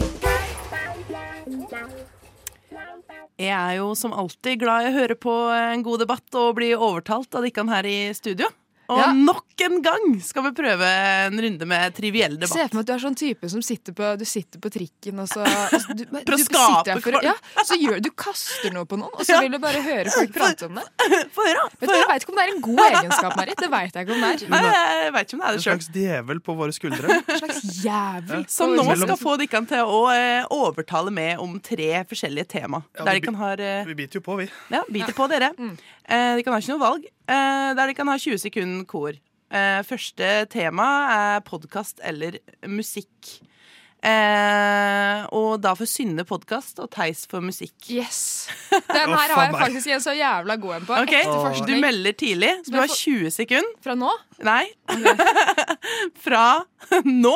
[3.38, 6.72] Jeg er jo som alltid glad i å høre på en god debatt og bli
[6.74, 8.50] overtalt av Dikkan her i studio.
[8.88, 9.12] Og Ja.
[9.12, 12.92] nok en gang skal vi prøve en runde med triviell Se for meg at du
[12.94, 16.04] er sånn type som sitter på, du sitter på trikken og så og så du,
[16.12, 17.34] For å skape sitter for, ja,
[17.66, 19.40] Så gjør du kaster noe på noen, og så Ja.
[19.42, 20.84] vil du bare høre folk prate om det.
[21.36, 23.56] Få høre, Vet du, Jeg veit ikke om det er en god egenskap, Marit.
[23.64, 24.48] Det vet jeg ikke om det er.
[24.54, 27.18] Nei, jeg vet ikke om det er det det En slags djevel på våre skuldre.
[27.18, 28.46] En slags jævel.
[28.52, 32.82] Som nå skal få dere til å eh, overtale med om tre forskjellige tema.
[32.96, 34.48] Ja, der de kan ha eh, Vi biter jo på, vi.
[34.70, 35.52] Ja, biter på dere.
[35.56, 35.76] Mm.
[36.06, 37.06] de kan ha ikke noe valg.
[37.26, 39.16] Eh, der de kan ha 20 sekunder kor.
[39.50, 43.32] Eh, første tema er podkast eller musikk.
[44.04, 47.74] Eh, og da for Synne podkast og Theis for musikk.
[47.90, 48.48] Yes.
[48.70, 51.00] Den her har jeg faktisk en så jævla god en på.
[51.02, 52.52] Ok, Du melder tidlig.
[52.66, 53.76] Så du har 20 sekunder.
[53.82, 54.12] Fra nå?
[54.44, 54.66] Nei.
[56.26, 56.44] Fra
[57.06, 57.34] nå.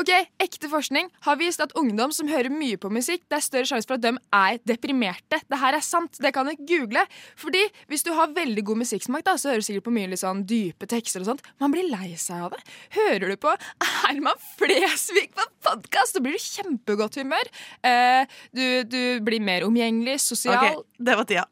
[0.00, 0.10] Ok,
[0.42, 3.88] Ekte forskning har vist at ungdom som hører mye på musikk, det er større sjanse
[3.88, 5.38] for at de er deprimerte.
[5.46, 7.04] Det her er sant, det kan du google.
[7.38, 10.22] Fordi hvis du har veldig god musikksmak, da, så hører du sikkert på mye litt
[10.22, 11.46] sånn dype tekster og sånt.
[11.62, 12.62] Man blir lei seg av det.
[12.98, 13.54] Hører du på
[14.02, 17.50] Herman Flesvig på podkast, så blir du i kjempegodt humør.
[17.86, 20.80] Eh, du, du blir mer omgjengelig, sosial.
[20.80, 21.46] Ok, det var tida.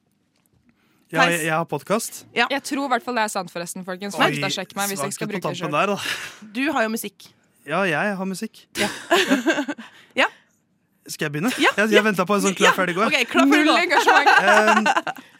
[1.09, 2.24] Ja, jeg, jeg har podkast.
[2.36, 4.16] Jeg tror i hvert fall det er sant, forresten, folkens.
[4.18, 5.78] Faktasjekk meg hvis jeg skal bruke det selv.
[5.78, 6.11] Der.
[6.53, 7.30] Du har jo musikk.
[7.68, 8.66] Ja, jeg har musikk.
[10.16, 10.28] Ja.
[11.09, 11.51] Skal jeg begynne?
[11.57, 13.07] Ja, jeg jeg venta på en sånn klar, ferdig, gå.
[13.07, 13.72] Ok, klar, ferdig, gå.
[13.72, 14.28] Null engasjement.
[14.49, 14.86] Um,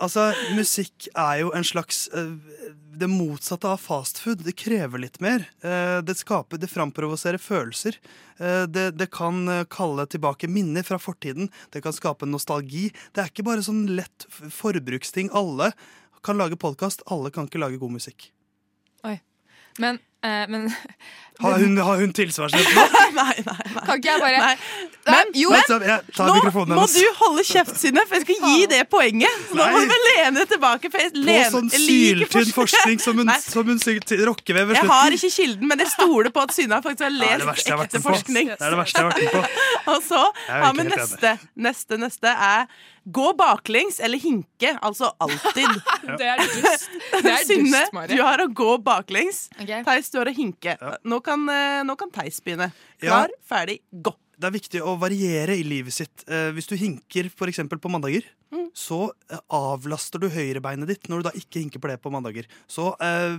[0.05, 0.25] altså,
[0.57, 2.31] musikk er jo en slags eh,
[2.99, 4.41] Det motsatte av fastfood.
[4.43, 5.45] Det krever litt mer.
[5.63, 7.99] Eh, det skaper, det framprovoserer følelser.
[8.43, 11.51] Eh, det, det kan eh, kalle tilbake minner fra fortiden.
[11.71, 12.89] Det kan skape nostalgi.
[13.15, 15.31] Det er ikke bare sånn lett forbruksting.
[15.31, 15.71] Alle
[16.27, 18.33] kan lage podkast, alle kan ikke lage god musikk.
[19.07, 19.21] Oi.
[19.79, 20.69] Men, eh, men
[21.39, 22.67] Har hun, har hun tilsvarsrett?
[22.75, 23.83] nei, nei, nei.
[23.87, 24.55] Kan ikke jeg bare Nei.
[25.09, 26.95] Nei, Men, jo, men jeg tar nå må hennes.
[26.99, 29.39] du holde kjeft, Synne, for jeg skal gi det poenget.
[29.49, 30.91] Så nå må du lene deg tilbake.
[30.93, 34.91] For jeg, På sånn syltynn forskning som hun, som hun sier rocker ved ved Jeg
[34.91, 37.73] har ikke kilden, men jeg stoler på at Synne faktisk har Det er det lest
[37.73, 38.53] vært ekte forskning.
[38.53, 39.65] Det er det verste jeg har vært med på.
[39.95, 41.35] Og så har vi neste.
[41.69, 42.69] Neste, neste er
[43.09, 44.75] gå baklengs eller hinke.
[44.85, 45.81] Altså alltid.
[46.19, 46.91] Det er dust.
[47.15, 48.13] Det er Synne, dust, Mari.
[48.13, 49.47] du har å gå baklengs.
[49.57, 49.73] Ok.
[49.87, 50.75] Theis, du har å hinke.
[51.05, 52.71] Nå kan, eh, nå kan Theis begynne.
[53.03, 53.09] Ja.
[53.27, 54.15] Klar, ferdig, gå.
[54.39, 56.23] Det er viktig å variere i livet sitt.
[56.31, 58.71] Eh, hvis du hinker eksempel på mandager, Mm.
[58.73, 62.47] så eh, avlaster du høyrebeinet ditt når du da ikke hinker på det på mandager.
[62.67, 62.95] Så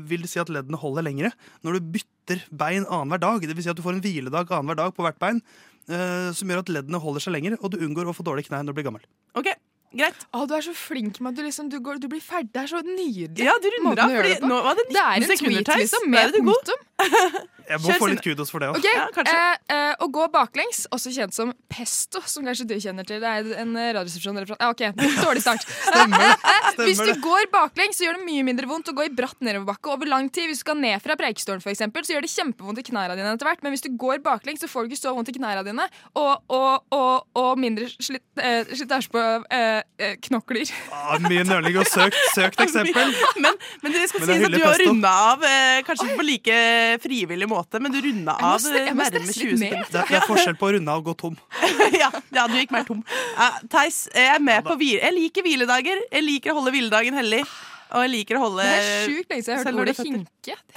[0.05, 1.31] vil det si at leddene holder lengre.
[1.63, 4.75] Når du bytter bein annenhver dag, det vil si at du får en hviledag annenhver
[4.75, 5.41] dag på hvert bein,
[5.87, 8.75] som gjør at leddene holder seg lenger, og du unngår å få dårlige knær når
[8.75, 9.01] du blir gammel.
[9.33, 9.49] Ok,
[9.95, 10.25] greit.
[10.33, 12.51] Å, du er så flink med at du liksom du, går, du blir ferdig.
[12.55, 13.45] Det er så nydelig.
[13.45, 15.85] Ja, du runder av, fordi det nå var det 19 er en tweet, Theis.
[15.85, 16.53] liksom, med du god.
[16.53, 16.85] punktum.
[17.69, 18.79] Jeg må Kjør, få litt kudos for det òg.
[18.79, 23.19] Ok, eh, eh, Å gå baklengs, også kjent som pesto, som kanskje du kjenner til.
[23.21, 24.81] Det er en eh, radioresepsjon Ja, ok,
[25.27, 25.67] Dårlig start.
[25.85, 26.31] Stemmer det.
[26.87, 27.19] Hvis du det.
[27.21, 30.31] går baklengs, så gjør det mye mindre vondt å gå i bratt nedoverbakke over lang
[30.33, 30.49] tid.
[30.49, 33.51] Hvis du skal ned fra Preikestolen, f.eks., så gjør det kjempevondt i knærne dine etter
[33.51, 33.61] hvert.
[33.61, 35.85] Men hvis du går baklengs, så får du ikke så vondt i knærne dine,
[36.17, 40.69] og, og, og, og mindre slitasje eh, på eh, eh, knokler.
[40.93, 43.13] Ah, mye nøling og søkt, søkt eksempel.
[43.41, 46.25] Men, men det jeg skal Men si at du har runda av eh, kanskje på
[46.27, 49.81] like eh, frivillig måte, men du runda av stre- nærme 20 litt sekunder.
[49.89, 51.39] Det, det er forskjell på å runde av og gå tom.
[52.01, 53.01] ja, ja, du gikk mer tom.
[53.39, 55.01] Uh, Theis, jeg er med på hvile.
[55.05, 56.05] Jeg liker hviledager.
[56.11, 57.43] Jeg liker å holde hviledagen hellig.
[57.89, 59.99] Og jeg liker å holde Det er sjukt lenge siden jeg har hørt ordet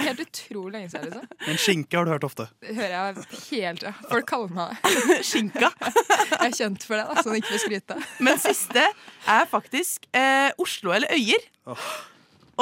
[0.01, 1.11] er Helt utrolig lenge siden.
[1.11, 1.27] liksom.
[1.47, 2.47] Men skinke har du hørt ofte.
[2.65, 3.93] Det hører jeg helt ja.
[4.09, 4.79] Folk kaller meg
[5.11, 5.19] det.
[5.29, 5.69] Skinka.
[5.83, 7.99] Jeg er kjent for det, da, så ikke får skryte.
[8.25, 8.87] Men siste
[9.29, 11.45] er faktisk eh, Oslo eller Øyer.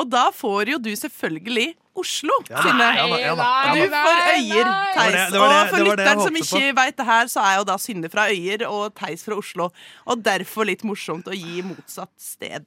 [0.01, 1.70] Og da får jo du selvfølgelig
[2.01, 5.14] Oslo, Ja da, ja da, ja da, Du får Øyer, Theis.
[5.14, 7.07] det- det var det- Og for det var det jeg lytteren som ikke veit det
[7.07, 9.70] her, så er jo da Synne fra Øyer og Theis fra Oslo.
[10.07, 12.64] Og derfor litt morsomt å gi motsatt sted.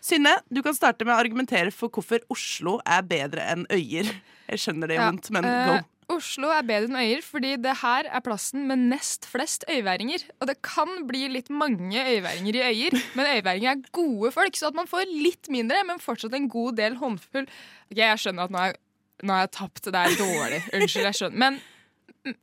[0.00, 4.08] Synne, du kan starte med å argumentere for hvorfor Oslo er bedre enn Øyer.
[4.50, 5.74] Jeg skjønner det jo Ja, vondt, men eh, go.
[6.16, 10.24] Oslo er bedre enn Øyer, fordi det her er plassen med nest flest øyværinger.
[10.40, 14.72] Og det kan bli litt mange øyværinger i Øyer, men øyværinger er gode folk, så
[14.72, 17.46] at man får litt mindre, men fortsatt en god del håndfull.
[17.90, 18.80] Ok, Jeg skjønner at nå har jeg,
[19.22, 20.62] nå har jeg tapt, det er dårlig.
[20.80, 21.44] Unnskyld, jeg skjønner.
[21.44, 21.60] Men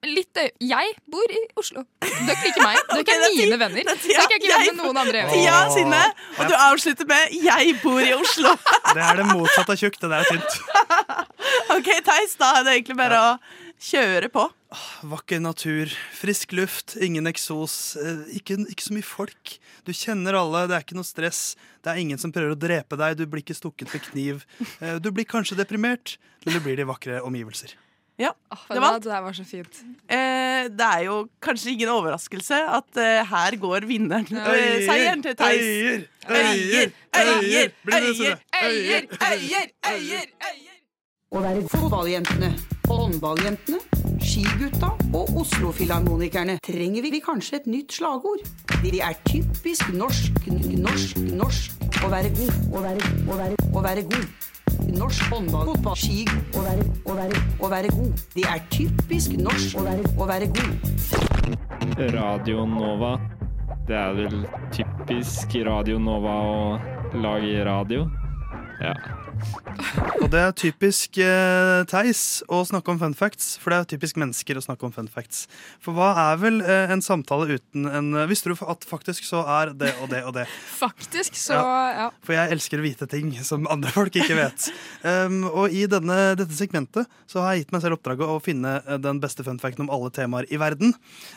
[0.07, 0.39] litt.
[0.63, 1.83] Jeg bor i Oslo.
[2.01, 2.79] Dere liker meg.
[2.91, 3.83] Dere er ti- mine venner.
[3.83, 5.59] det er Så jeg ikke venn med noen andre Tida.
[5.75, 6.01] Synne.
[6.39, 8.55] Og du avslutter med 'Jeg bor i Oslo'.
[8.97, 10.01] Det er det motsatte av tjukt.
[10.01, 10.59] Det der er tynt.
[11.77, 13.31] OK, Theis, da er det egentlig bare å
[13.77, 14.47] kjøre på.
[15.07, 19.53] Vakker natur, frisk luft, ingen eksos, eh, ikke, ikke så mye folk.
[19.87, 21.55] Du kjenner alle, det er ikke noe stress.
[21.85, 24.43] Det er ingen som prøver å drepe deg, du blir ikke stukket med kniv.
[24.81, 27.75] Eh, Du blir kanskje deprimert, men du blir det i vakre omgivelser.
[28.17, 28.31] Ja,
[28.71, 29.03] det vant.
[29.03, 29.81] Det der var så fint.
[30.09, 34.25] Eh, det er jo kanskje ingen overraskelse at eh, her går vinneren.
[34.31, 34.55] Ja.
[34.55, 35.61] Eh, Seieren til Theis.
[35.61, 40.73] Øyer, Øyer, øyer, øyer, øyer, øyer, øyer.
[41.27, 42.49] Å være fotballjentene,
[42.87, 43.79] håndballjentene,
[44.23, 48.45] skigutta og Oslo-filharmonikerne trenger vi kanskje et nytt slagord.
[48.81, 50.39] De er typisk norsk,
[50.79, 54.47] norsk, norsk å være god, å være, å være, å være god.
[54.95, 56.23] Norsk håndball, fotball, ski,
[56.55, 58.21] å være, å være, å være god.
[58.35, 60.87] Det er typisk norsk å være, å være god.
[62.15, 63.17] Radio Nova.
[63.87, 64.41] Det er vel
[64.75, 68.07] typisk Radio Nova å lage radio.
[68.83, 68.95] Ja.
[70.17, 74.17] Og det er typisk eh, Theis å snakke om fun facts, for det er typisk
[74.19, 75.45] mennesker å snakke om fun facts.
[75.83, 79.43] For hva er vel eh, en samtale uten en eh, Visste du at faktisk så
[79.47, 80.47] er det og det og det?
[80.81, 81.75] Faktisk, så Ja.
[81.97, 82.07] ja.
[82.25, 84.67] For jeg elsker å vite ting som andre folk ikke vet.
[85.05, 88.77] Um, og i denne, dette segmentet så har jeg gitt meg selv oppdraget å finne
[88.83, 90.95] eh, den beste fun facten om alle temaer i verden.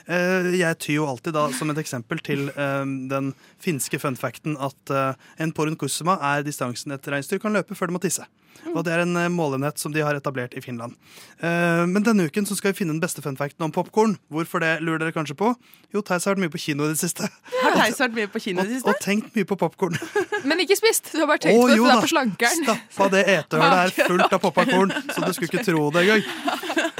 [0.09, 3.33] Uh, jeg tyr jo alltid da som et eksempel til um, den
[3.63, 7.90] finske fun facten at uh, en porun kusuma er distansen et reinsdyr kan løpe før
[7.91, 8.27] det må tisse.
[8.71, 10.95] Og det er en eh, målenhet som de har etablert i Finland.
[11.41, 14.17] Eh, men denne uken så skal vi finne den beste fun facten om popkorn.
[14.33, 15.53] Hvorfor det, lurer dere kanskje på?
[15.95, 17.29] Jo, Theis har vært mye på kino i det siste.
[17.61, 18.93] Har Theis vært mye på kino i det siste?
[18.93, 19.97] og tenkt mye på popkorn.
[20.49, 21.13] Men ikke spist.
[21.15, 22.69] Du har bare tenkt Å, på det, jo det er på slankeren.
[22.69, 26.31] Stappa det etehølet her fullt av popkorn, så du skulle ikke tro det engang.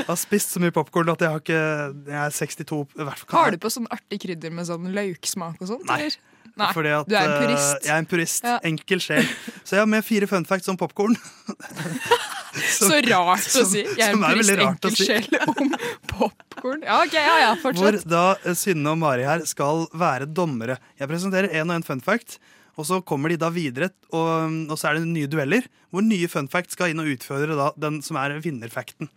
[0.01, 1.61] Jeg har spist så mye popkorn at jeg har ikke
[2.11, 3.37] Jeg er 62 hvert fall.
[3.37, 5.87] Har du på sånn artig krydder med sånn løksmak og sånt?
[5.87, 6.01] Nei.
[6.09, 6.30] eller?
[6.61, 6.71] Nei.
[6.77, 7.71] Fordi at, du er en purist.
[7.71, 7.87] purist.
[7.87, 8.45] Jeg er en purist.
[8.45, 8.59] Ja.
[8.71, 9.33] Enkel sjel.
[9.65, 11.17] Så jeg har med fire fun facts om popkorn.
[12.75, 13.85] Så rart å si.
[13.85, 15.07] Jeg er en som er purist enkel si.
[15.09, 15.75] sjel om
[16.11, 16.87] popkorn.
[16.87, 20.81] Ja, okay, ja, ja, Hvor da eh, Synne og Mari her skal være dommere.
[21.01, 22.39] Jeg presenterer én og én fun fact,
[22.79, 26.29] og så kommer de da videre, og, og så er det nye dueller, hvor nye
[26.31, 29.11] fun facts skal inn og utfordre da den som er vinnerfacten.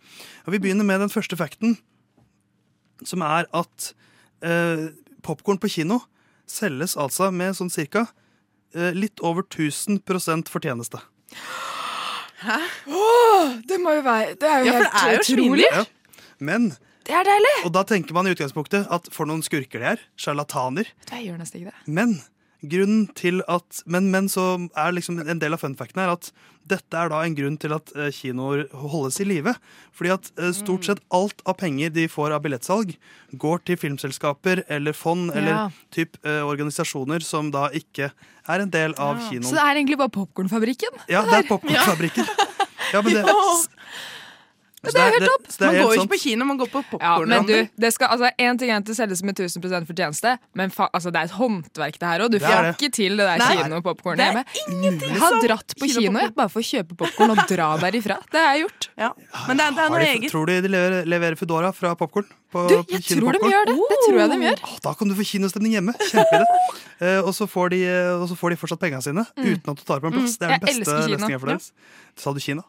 [0.44, 1.78] Og Vi begynner med den første facten,
[3.04, 3.92] som er at
[4.44, 4.90] eh,
[5.24, 6.02] popkorn på kino
[6.50, 8.06] selges altså med sånn cirka
[8.74, 10.02] eh, litt over 1000
[10.50, 11.00] fortjeneste.
[12.44, 12.58] Hæ?
[12.92, 15.68] Oh, det må jo være Det er jo Ja, helt det er jo utrolig.
[15.72, 15.84] Ja.
[16.44, 16.68] Men
[17.06, 17.54] Det er deilig!
[17.64, 20.04] Og da tenker man i utgangspunktet at for noen skurker de er.
[20.20, 20.88] Sjarlataner.
[21.10, 21.92] Jeg gjør nesten ikke det.
[21.92, 22.14] Men
[22.70, 24.44] grunnen til at men, men så
[24.78, 26.30] er liksom en del av funfacten her at
[26.64, 29.52] dette er da en grunn til at eh, kinoer holdes i live.
[29.92, 32.94] Fordi at eh, stort sett alt av penger de får av billettsalg,
[33.36, 35.36] går til filmselskaper eller fond Ja.
[35.42, 38.08] eller typ eh, organisasjoner som da ikke
[38.48, 39.52] er en del av Så kinoen.
[39.52, 40.96] det er egentlig bare popkornfabrikken?
[41.12, 42.32] Ja, det er popkornfabrikken.
[42.94, 43.36] Ja, men det, Ja,
[44.92, 45.46] det er helt topp!
[45.60, 48.08] Man går jo sånn- ikke på kino, man går på Ja, men du, det skal,
[48.14, 51.30] altså, en ting er at det selges med 1000% fortjeneste, men fa altså, det er
[51.30, 52.30] et håndverk det her òg.
[52.34, 54.44] Du får ikke til det der Nei, kino det er hjemme.
[55.00, 58.18] Jeg har dratt på kino, kino bare for å kjøpe popkorn og dra derifra.
[58.30, 58.88] Det har jeg gjort.
[59.00, 59.10] Ja.
[59.48, 60.30] Men det er, det er noe de, eget.
[60.32, 62.26] tror du de leverer, leverer Foodora fra popkorn?
[62.54, 63.74] Du, jeg tror de gjør det.
[63.90, 64.60] Det tror jeg de gjør.
[64.84, 65.94] Da kan du få kinostemning hjemme.
[66.10, 66.44] Kjempeidé.
[67.02, 67.78] Eh, og, så får de,
[68.22, 69.48] og så får de fortsatt pengene sine Mm.
[69.58, 70.36] uten at du tar på en plass.
[70.36, 70.38] Mm.
[70.38, 71.72] Det er den beste løsninga for deres.
[72.22, 72.62] Sa du Kina?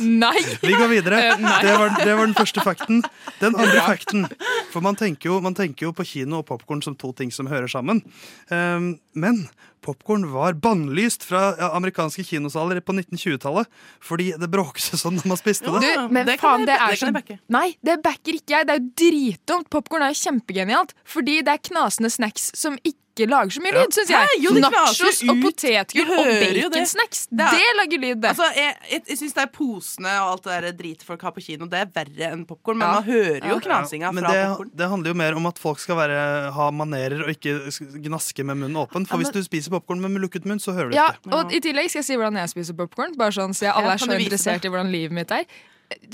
[0.00, 0.36] Nei!
[0.66, 1.20] Vi går videre.
[1.30, 1.46] Eh.
[1.62, 3.02] Det var, det var den første fakten.
[3.40, 4.26] Den andre fakten
[4.72, 7.50] For man tenker, jo, man tenker jo på kino og popkorn som to ting som
[7.50, 8.02] hører sammen.
[8.50, 9.44] Um, men
[9.82, 13.66] popkorn var bannlyst fra ja, amerikanske kinosaler på 1920-tallet
[14.04, 15.82] fordi det bråkte sånn når man spiste det.
[15.96, 17.16] Du, men faen, det er sånn
[17.48, 18.66] Nei, det backer ikke jeg.
[18.68, 19.70] Det er jo dritdumt.
[19.70, 20.94] Popkorn er jo kjempegenialt.
[21.04, 22.96] Fordi det er knasende snacks som ikke
[23.28, 23.80] lager så mye Ja.
[23.82, 24.18] lyd, syns Hæ?
[24.22, 24.42] jeg.
[24.44, 26.62] Jo, Nachos og potetgull og det.
[26.70, 27.26] baconsnacks.
[27.28, 28.28] Det Det, er- lager lyd, det.
[28.30, 31.32] Altså, jeg jeg, jeg syns det er posene og alt det der dritet folk har
[31.32, 32.78] på kino, det er verre enn popkorn.
[32.78, 32.94] Men Ja.
[32.94, 34.12] man hører jo Ja, knasinga ja.
[34.12, 34.70] fra det, popkorn.
[34.76, 38.56] det handler jo mer om at folk skal være, ha manerer og ikke gnaske med
[38.56, 39.06] munnen åpen.
[39.06, 41.32] For Ja, hvis du spiser popkorn med lukket munn, så hører du Ja, ikke.
[41.38, 43.14] og I tillegg skal jeg si hvordan jeg spiser popkorn.
[43.20, 44.68] Bare sånn, så jeg alle er så interessert det?
[44.68, 45.46] i hvordan livet mitt er.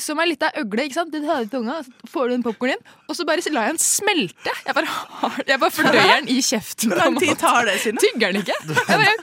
[0.00, 0.86] Som er litt av øgle.
[0.88, 1.12] ikke sant?
[1.12, 3.76] Du har i tunga, så får du den popkornen inn, og så bare lar jeg
[3.76, 4.54] den smelte.
[4.64, 4.86] Jeg bare,
[5.20, 6.94] har, jeg bare fordøyer den i kjeften.
[6.94, 8.00] Hvor lang tid tar det, Synne?
[8.00, 8.56] Tygger den ikke.
[8.72, 9.16] Jeg bare,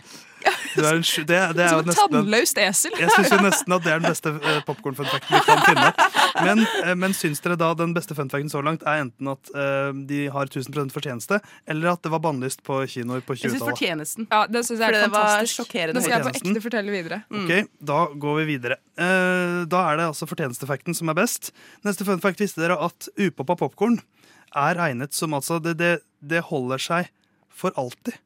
[0.74, 2.94] Du er en, det, det er som et en- tannløst esel.
[2.98, 5.91] Jeg syns nesten at det er den beste uh, popkorn-funfacten vi kan finne.
[6.48, 9.91] Men, eh, men syns dere da den beste funfacten så langt er enten at uh,
[10.10, 11.38] de har 1000 fortjeneste,
[11.70, 14.28] eller at det var bannlyst på kinoer på Jeg syns fortjenesten.
[14.34, 17.22] Ja, det syns jeg er det var sjokkerende Det skal jeg på ekte fortelle videre.
[17.30, 17.54] Ok,
[17.94, 18.80] Da går vi videre.
[18.98, 21.54] Eh, da er det altså fortjenestefacten som er best.
[21.86, 24.02] Neste funfact visste dere at upoppa popkorn
[24.58, 27.14] er egnet som altså det, det, det holder seg
[27.54, 28.18] for alltid.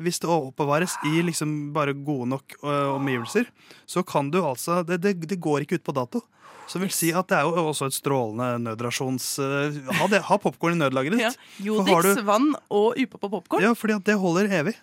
[0.00, 3.48] Hvis det oppbevares i liksom bare gode nok uh, omgivelser,
[3.84, 6.22] så kan du altså det, det, det går ikke ut på dato.
[6.70, 9.26] Som vil si at det er jo også et strålende nødrasjons...
[9.42, 11.20] Uh, ha det- ha popkorn i nødlageret.
[11.20, 11.30] Ja.
[11.58, 13.64] For har Jodix, du- vann og upoppa popkorn.
[13.66, 14.76] Ja, fordi at det holder evig.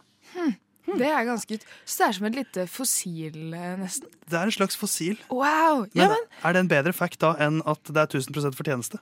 [0.87, 1.63] Det er ganske ut.
[1.83, 3.33] Så det er som et lite fossil,
[3.81, 4.07] nesten.
[4.29, 5.17] Det er en slags fossil.
[5.33, 5.81] Wow!
[5.89, 9.01] Men, Ja, men er det en bedre fact da enn at det er 1000% fortjeneste?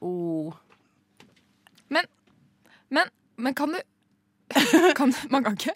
[0.00, 0.54] Oh.
[1.92, 2.08] Men,
[2.88, 3.80] men, men kan du
[4.98, 5.72] kan, Man kan ikke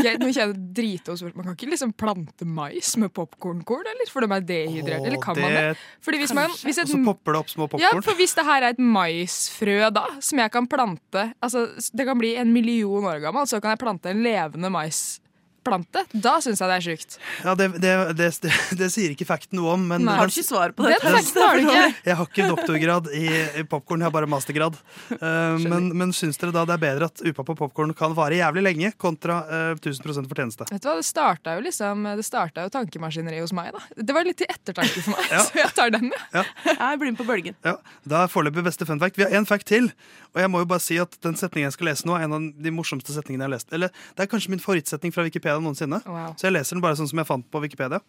[0.00, 4.10] jeg, Nå kjenner jeg drite og Man kan ikke liksom plante mais med popkornkorn, eller?
[4.10, 5.06] For de er dehydrerte.
[5.10, 5.82] Eller kan det- man det?
[6.04, 8.62] Fordi hvis man, hvis Og så popper det opp små ja, for hvis det her
[8.62, 13.20] er et maisfrø da, som jeg kan plante Altså, Det kan bli en million år
[13.20, 14.70] gammel, så kan jeg plante en levende
[15.64, 16.04] maisplante.
[16.12, 17.16] Da syns jeg det er sjukt.
[17.44, 19.86] Ja, det, det, det, det, det sier ikke fakten noe om.
[19.88, 20.16] Men Nei.
[20.18, 20.98] Har du ikke svar på det?
[21.02, 21.94] Den har du ikke.
[22.04, 23.26] Jeg har ikke doktorgrad i,
[23.60, 24.76] i popkorn, jeg har bare mastergrad.
[25.10, 28.64] Uh, men, men syns dere da det er bedre at upappa popkorn kan vare jævlig
[28.64, 30.68] lenge, kontra uh, 1000 fortjeneste?
[30.70, 33.72] Vet du hva, Det starta jo liksom Det starta jo tankemaskineriet hos meg.
[33.74, 35.42] da Det var litt til ettertanke for meg, Ja.
[35.46, 36.12] så jeg tar den.
[36.34, 36.44] Ja.
[36.68, 37.56] Jeg blir med på bølgen.
[37.66, 39.18] Ja, Da er foreløpig beste fun fact.
[39.18, 39.90] Vi har én fact til.
[40.34, 42.34] Og jeg må jo bare si at den setningen jeg skal lese nå, er en
[42.34, 43.68] av de morsomste setningene jeg har lest.
[43.76, 46.00] Eller det er kanskje min favorittsetning fra Wikipedia noensinne.
[46.06, 46.32] Wow.
[46.38, 48.00] Så jeg leser den bare sånn som jeg fant på Wikipedia.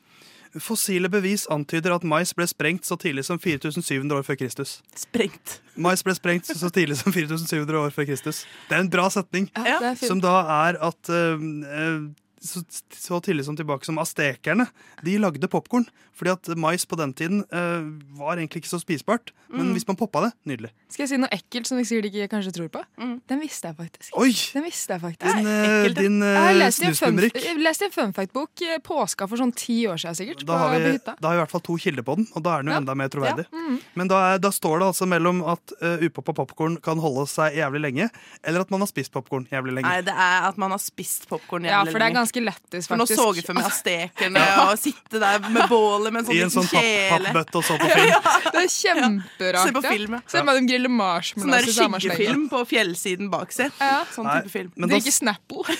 [0.62, 4.78] Fossile bevis antyder at mais ble sprengt så tidlig som 4700 år før Kristus.
[4.96, 5.58] Sprengt.
[5.76, 8.46] Mais ble sprengt så tidlig som 4700 år før Kristus.
[8.70, 9.50] Det er en bra setning.
[9.68, 9.91] Ja.
[10.00, 10.38] Som da
[10.68, 11.43] er at eh,
[12.46, 12.64] så,
[12.96, 14.68] så tidlig som tilbake som astekerne.
[15.04, 15.88] de lagde popkorn.
[16.16, 17.84] Fordi at mais på den tiden eh,
[18.16, 19.34] var egentlig ikke så spisbart.
[19.52, 19.74] Men Mm.
[19.76, 20.70] hvis man poppa det, nydelig.
[20.89, 22.82] Skal jeg si noe ekkelt som de sikkert ikke kanskje tror på?
[23.30, 24.16] Den visste jeg faktisk.
[24.18, 24.32] Oi!
[24.56, 25.36] Den visste jeg faktisk.
[25.38, 27.36] Din, eh, din uh, lest en fun- snusbumrikk.
[27.43, 30.46] jeg leste en funfact-bok eh, påska for sånn ti år siden sikkert.
[30.50, 32.56] Da har, vi, da har vi i hvert fall to kilder på den, og da
[32.58, 32.82] er den jo Ja.
[32.82, 33.46] enda mer troverdig.
[33.52, 33.60] Ja.
[33.70, 33.78] Mm.
[33.96, 37.56] Men da, er, da står det altså mellom at uh, upoppa popkorn kan holde seg
[37.60, 38.10] jævlig lenge,
[38.43, 39.88] eller at man har spist popkorn jævlig lenge.
[39.88, 43.00] Nei, det er at man har spist popkorn Ja, for det er ganske lættis, For
[43.00, 43.22] nå faktisk.
[43.22, 46.54] så jeg for meg aztekerne og sitte der med bålet med en sånn I en
[46.54, 48.28] sånn papp- pappbøtte og så på film.
[48.52, 49.70] Det er kjemperart.
[49.70, 49.92] Se på ja.
[49.96, 50.22] film, ja.
[50.36, 52.48] Se på dem grille marshmallows i samme slengen.
[52.52, 53.72] på fjellsiden bak seg.
[54.16, 54.72] Sånn Nei, type film.
[54.90, 55.78] Drikke Snapple.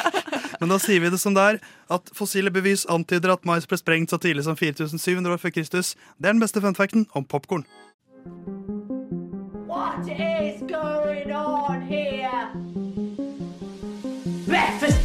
[0.62, 1.60] Men da sier vi det som det er,
[1.92, 5.94] at fossile bevis antyder at mais ble sprengt så tidlig som 4700 år før Kristus.
[6.18, 7.66] Det er den beste funfacten om popkorn.
[9.66, 12.48] What is going on here?
[14.46, 15.01] Breakfast.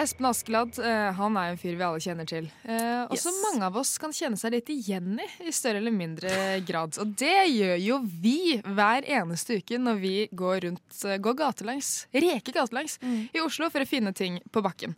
[0.00, 2.46] Espen Askeladd eh, han er en fyr vi alle kjenner til.
[2.64, 5.92] Eh, og som mange av oss kan kjenne seg litt igjen i, i større eller
[5.92, 6.30] mindre
[6.66, 6.96] grad.
[7.02, 11.90] Og det gjør jo vi hver eneste uke når vi går rundt, eh, går gatelangs,
[12.14, 14.96] reker gatelangs i Oslo for å finne ting på bakken.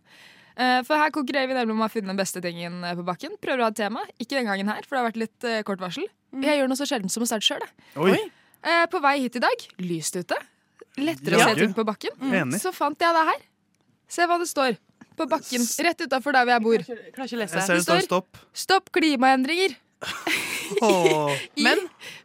[0.53, 3.31] For her konkurrerer vi nemlig om å ha funnet den beste tingen på bakken.
[3.41, 4.03] Prøver å ha et tema.
[4.21, 6.05] Ikke den gangen her, for det har vært litt kort varsel.
[6.45, 7.65] Jeg gjør noe så sjelden som å starte sjøl.
[8.93, 10.37] På vei hit i dag, lyst ute.
[11.01, 12.13] Lettere å se ting på bakken.
[12.21, 12.53] Mm.
[12.61, 13.41] Så fant jeg det her.
[14.13, 14.77] Se hva det står
[15.17, 16.83] på bakken rett utafor der hvor jeg bor.
[16.83, 17.57] Jeg Klarer ikke å lese.
[17.59, 18.43] Jeg ser det står stopp.
[18.53, 19.75] Stopp klimaendringer.
[21.63, 21.75] I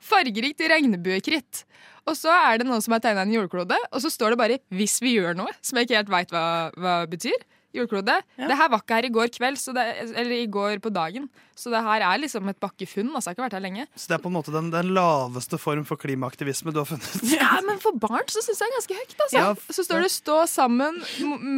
[0.03, 1.65] fargerikt regnbuekritt.
[2.09, 4.59] Og så er det noen som har tegna en jordklode, og så står det bare
[4.73, 7.37] 'hvis vi gjør noe', som jeg ikke helt veit hva, hva betyr.
[7.83, 8.17] Jordklode.
[8.39, 11.29] Det her var ikke her i går kveld, så det, eller i går på dagen.
[11.59, 13.11] Så det her er liksom et bakkefunn.
[13.15, 13.87] Altså, jeg har ikke vært her lenge.
[13.99, 17.11] Så det er på en måte den, den laveste form for klimaaktivisme du har funnet.
[17.39, 19.17] Ja, Men for barn så syns jeg det er ganske høyt.
[19.27, 19.39] Altså.
[19.39, 21.03] Ja, så står det 'stå sammen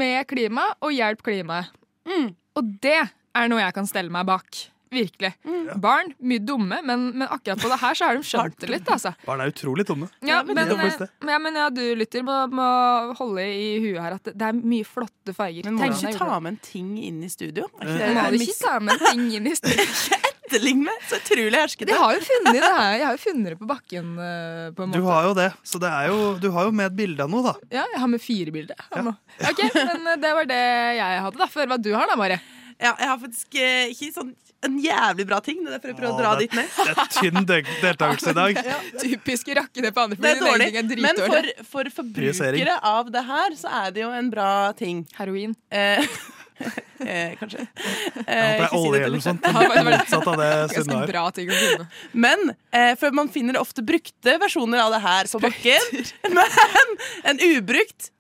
[0.01, 1.73] med klima og hjelp klimaet'.
[2.57, 2.99] Og det
[3.35, 4.70] er noe jeg kan stelle meg bak.
[4.91, 5.28] Virkelig.
[5.78, 8.88] Barn, mye dumme, men, men akkurat på det her så har de skjønt det litt,
[8.91, 9.12] altså.
[9.22, 10.09] Barn er utrolig dumme.
[10.26, 12.66] Ja, men, eh, ja, men ja, du lytter må, må
[13.20, 15.68] holde i huet her at det- er mye flotte farger.
[15.70, 17.68] Men må du ikke ta med en ting inn i studio?
[17.78, 19.86] Må du ikke ta med en ting inn i studio?
[20.51, 20.91] Etterligne!
[21.07, 21.93] Så utrolig herskete.
[21.93, 22.95] De har jo funnet det her.
[22.99, 25.78] Jeg har jo funnet det på bakken, eh, på en Du har jo det, så
[25.78, 27.55] det er jo, du har jo med et bilde av noe, da.
[27.70, 28.82] Ja, jeg har med fire bilder.
[28.91, 29.14] Ja.
[29.53, 30.62] Ok, men eh, det var det
[30.99, 31.47] jeg hadde, da.
[31.55, 32.41] Før hva du har, da, Mari.
[32.80, 34.34] Ja, jeg har faktisk ikke sånn
[34.67, 35.63] en jævlig bra ting.
[35.65, 36.69] Det er for å prøve å dra det- dit ned.
[36.77, 38.59] Det er tynn del- deltakelse i dag.
[39.05, 40.51] Typisk rakke ned på andre, Det er fordi
[40.83, 41.01] dårlig.
[41.07, 45.07] Men for, for forbrukere av det her, så er det jo en bra ting.
[45.17, 45.55] Heroin.
[45.73, 46.05] Eh,
[47.01, 47.65] eh, kanskje.
[47.65, 49.43] Jeg Eh, håper det er si olje eller noe sånt.
[49.43, 51.07] Det er motsatt av det Sunne har.
[51.15, 51.87] bra ting å.
[52.13, 56.05] Men eh, for man finner ofte brukte versjoner av det her på bakken.
[56.37, 56.97] Men
[57.33, 58.11] en ubrukt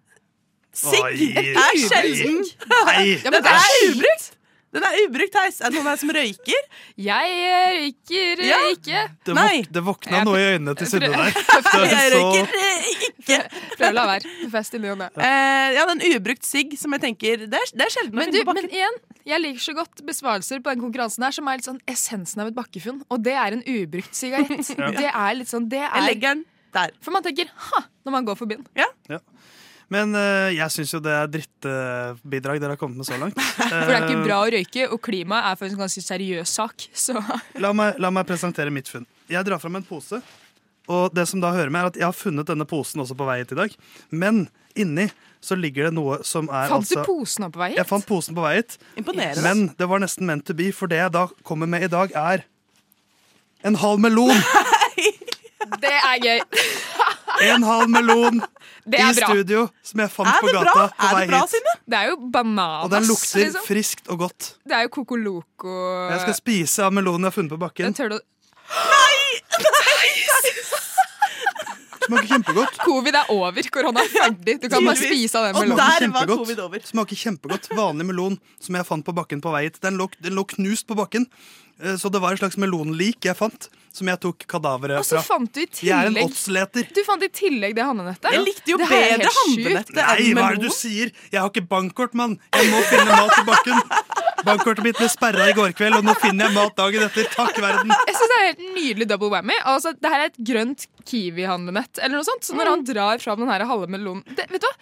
[0.72, 2.40] sigg er sjelden.
[2.70, 3.18] Nei.
[3.20, 4.30] Ja, men den er ubrukt!
[4.70, 5.56] Den er ubrukt, heis.
[5.58, 6.66] Er det noen her som røyker?
[7.02, 8.58] Jeg eh, røyker eh, Ja.
[8.70, 9.00] ikke.
[9.26, 9.46] Det, Nei.
[9.56, 11.40] våk, det våkna noe i øynene til Sunne der.
[11.90, 13.38] Jeg er røyker eh, ikke.
[13.74, 14.34] Prøv å la være.
[14.52, 15.08] Fest i ny og ne.
[15.16, 18.22] Eh, ja, det er ubrukt sigg som jeg tenker Det er, det er sjelden å
[18.24, 21.50] finne du, på men igjen, jeg liker så godt besvarelser på den konkurransen her som
[21.50, 23.02] er litt sånn essensen av et bakkefunn.
[23.10, 24.70] Og det er en ubrukt sigarett.
[24.80, 24.92] Ja.
[24.94, 26.44] Det er litt sånn det er, Jeg er, legger den
[26.74, 26.92] der.
[27.04, 28.66] For man tenker ha når man går forbi den.
[28.78, 28.86] Ja.
[29.10, 29.18] Ja.
[29.90, 33.38] Men eh, jeg syns jo det er drittbidrag dere har kommet med så langt.
[33.58, 36.86] For det er ikke bra å røyke, og klima er for en ganske seriøs sak.
[37.06, 37.16] Så
[37.62, 39.08] La meg, la meg presentere mitt funn.
[39.30, 40.22] Jeg drar fram en pose.
[40.90, 43.26] Og det som da hører med er at Jeg har funnet denne posen også på
[43.28, 43.74] vei hit i dag.
[44.10, 44.46] Men
[44.78, 45.08] inni
[45.42, 47.78] så ligger det noe som er fant altså du posen på vei hit?
[47.80, 48.78] Jeg fant posen på vei hit.
[49.00, 49.42] Imponerende.
[49.46, 52.14] Men det var nesten meant to be, for det jeg da kommer med i dag,
[52.14, 52.46] er
[53.66, 54.34] en halv melon.
[55.80, 56.40] Det er gøy.
[57.52, 58.40] En halv melon
[58.86, 59.28] i er bra.
[59.28, 60.86] studio som jeg fant på det gata bra?
[60.88, 61.50] på vei det bra, hit.
[61.54, 61.74] Synne?
[61.86, 62.84] Det er jo bananas.
[62.84, 63.66] Og den lukter liksom.
[63.66, 64.54] friskt og godt.
[64.66, 65.76] Det er jo Coco Loco.
[66.10, 67.90] Jeg skal spise av melonen jeg har funnet på bakken.
[67.90, 68.20] Den tør du
[72.10, 72.78] Smaker kjempegodt.
[72.82, 73.66] Covid er over.
[73.70, 74.56] Korona er ferdig.
[74.62, 75.76] Du kan bare spise av den melonen.
[75.76, 76.82] Og der var covid over.
[76.88, 77.68] Smaker kjempegodt.
[77.76, 79.78] Vanlig melon som jeg fant på bakken på vei hit.
[79.84, 81.28] Den lå, den lå knust på bakken.
[81.82, 85.02] Eh, Så det var et slags melonlik jeg fant, som jeg tok kadaveret fra.
[85.02, 86.86] Og så fant du i tillegg Jeg er en oddsleter.
[86.94, 88.28] Du fant i tillegg det handlenettet.
[88.36, 91.10] Jeg likte jo Det bedre handlenettet Nei, hva er det du sier?
[91.32, 92.36] Jeg har ikke bankkort, mann.
[92.54, 93.82] Jeg må finne mat i bakken.
[94.46, 97.28] Bankkortet mitt ble sperra i går kveld, og nå finner jeg mat dagen etter.
[97.34, 97.92] Takk verden.
[97.92, 99.58] Jeg synes Det er helt nydelig double whammy.
[99.74, 102.00] Altså, det her er et grønt Kiwi-handlenett.
[102.00, 104.68] Eller noe sånt Så når han drar fram den her halve melonen det, Vet du
[104.70, 104.74] hva?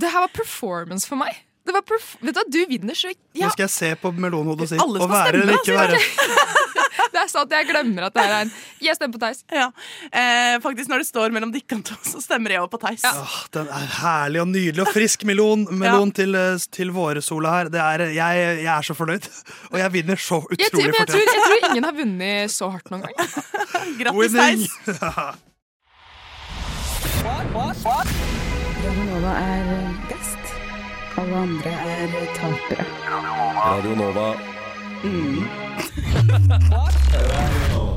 [0.00, 1.34] Det her var performance for meg.
[1.66, 4.12] Det var perf vet du hva, Du vinner så ja, Nå skal jeg se på
[4.16, 5.98] melonhodet og si Alle å være eller ikke være.
[7.14, 8.52] Det er sant, jeg glemmer at det her er en
[8.84, 9.42] Jeg stemmer på Theis.
[9.52, 9.68] Ja.
[10.10, 13.04] Eh, faktisk, når det står mellom dere to, så stemmer jeg også på Theis.
[13.10, 17.72] Åh, den er herlig og nydelig og frisk melon, melon til, eh, til våresola her.
[17.72, 18.32] Det er, jeg,
[18.64, 19.28] jeg er så fornøyd.
[19.72, 21.34] Og jeg vinner så utrolig men jeg, tror, fortjent.
[21.34, 23.14] jeg tror ingen har vunnet så hardt noen gang.
[24.00, 24.32] Grattis!
[24.40, 25.46] Theis.
[28.80, 29.66] Radionova er
[30.08, 30.54] best.
[31.20, 32.84] Alle andre er tapere.
[33.60, 34.28] Radio Nova.
[35.04, 35.44] Mm.
[36.70, 37.89] what?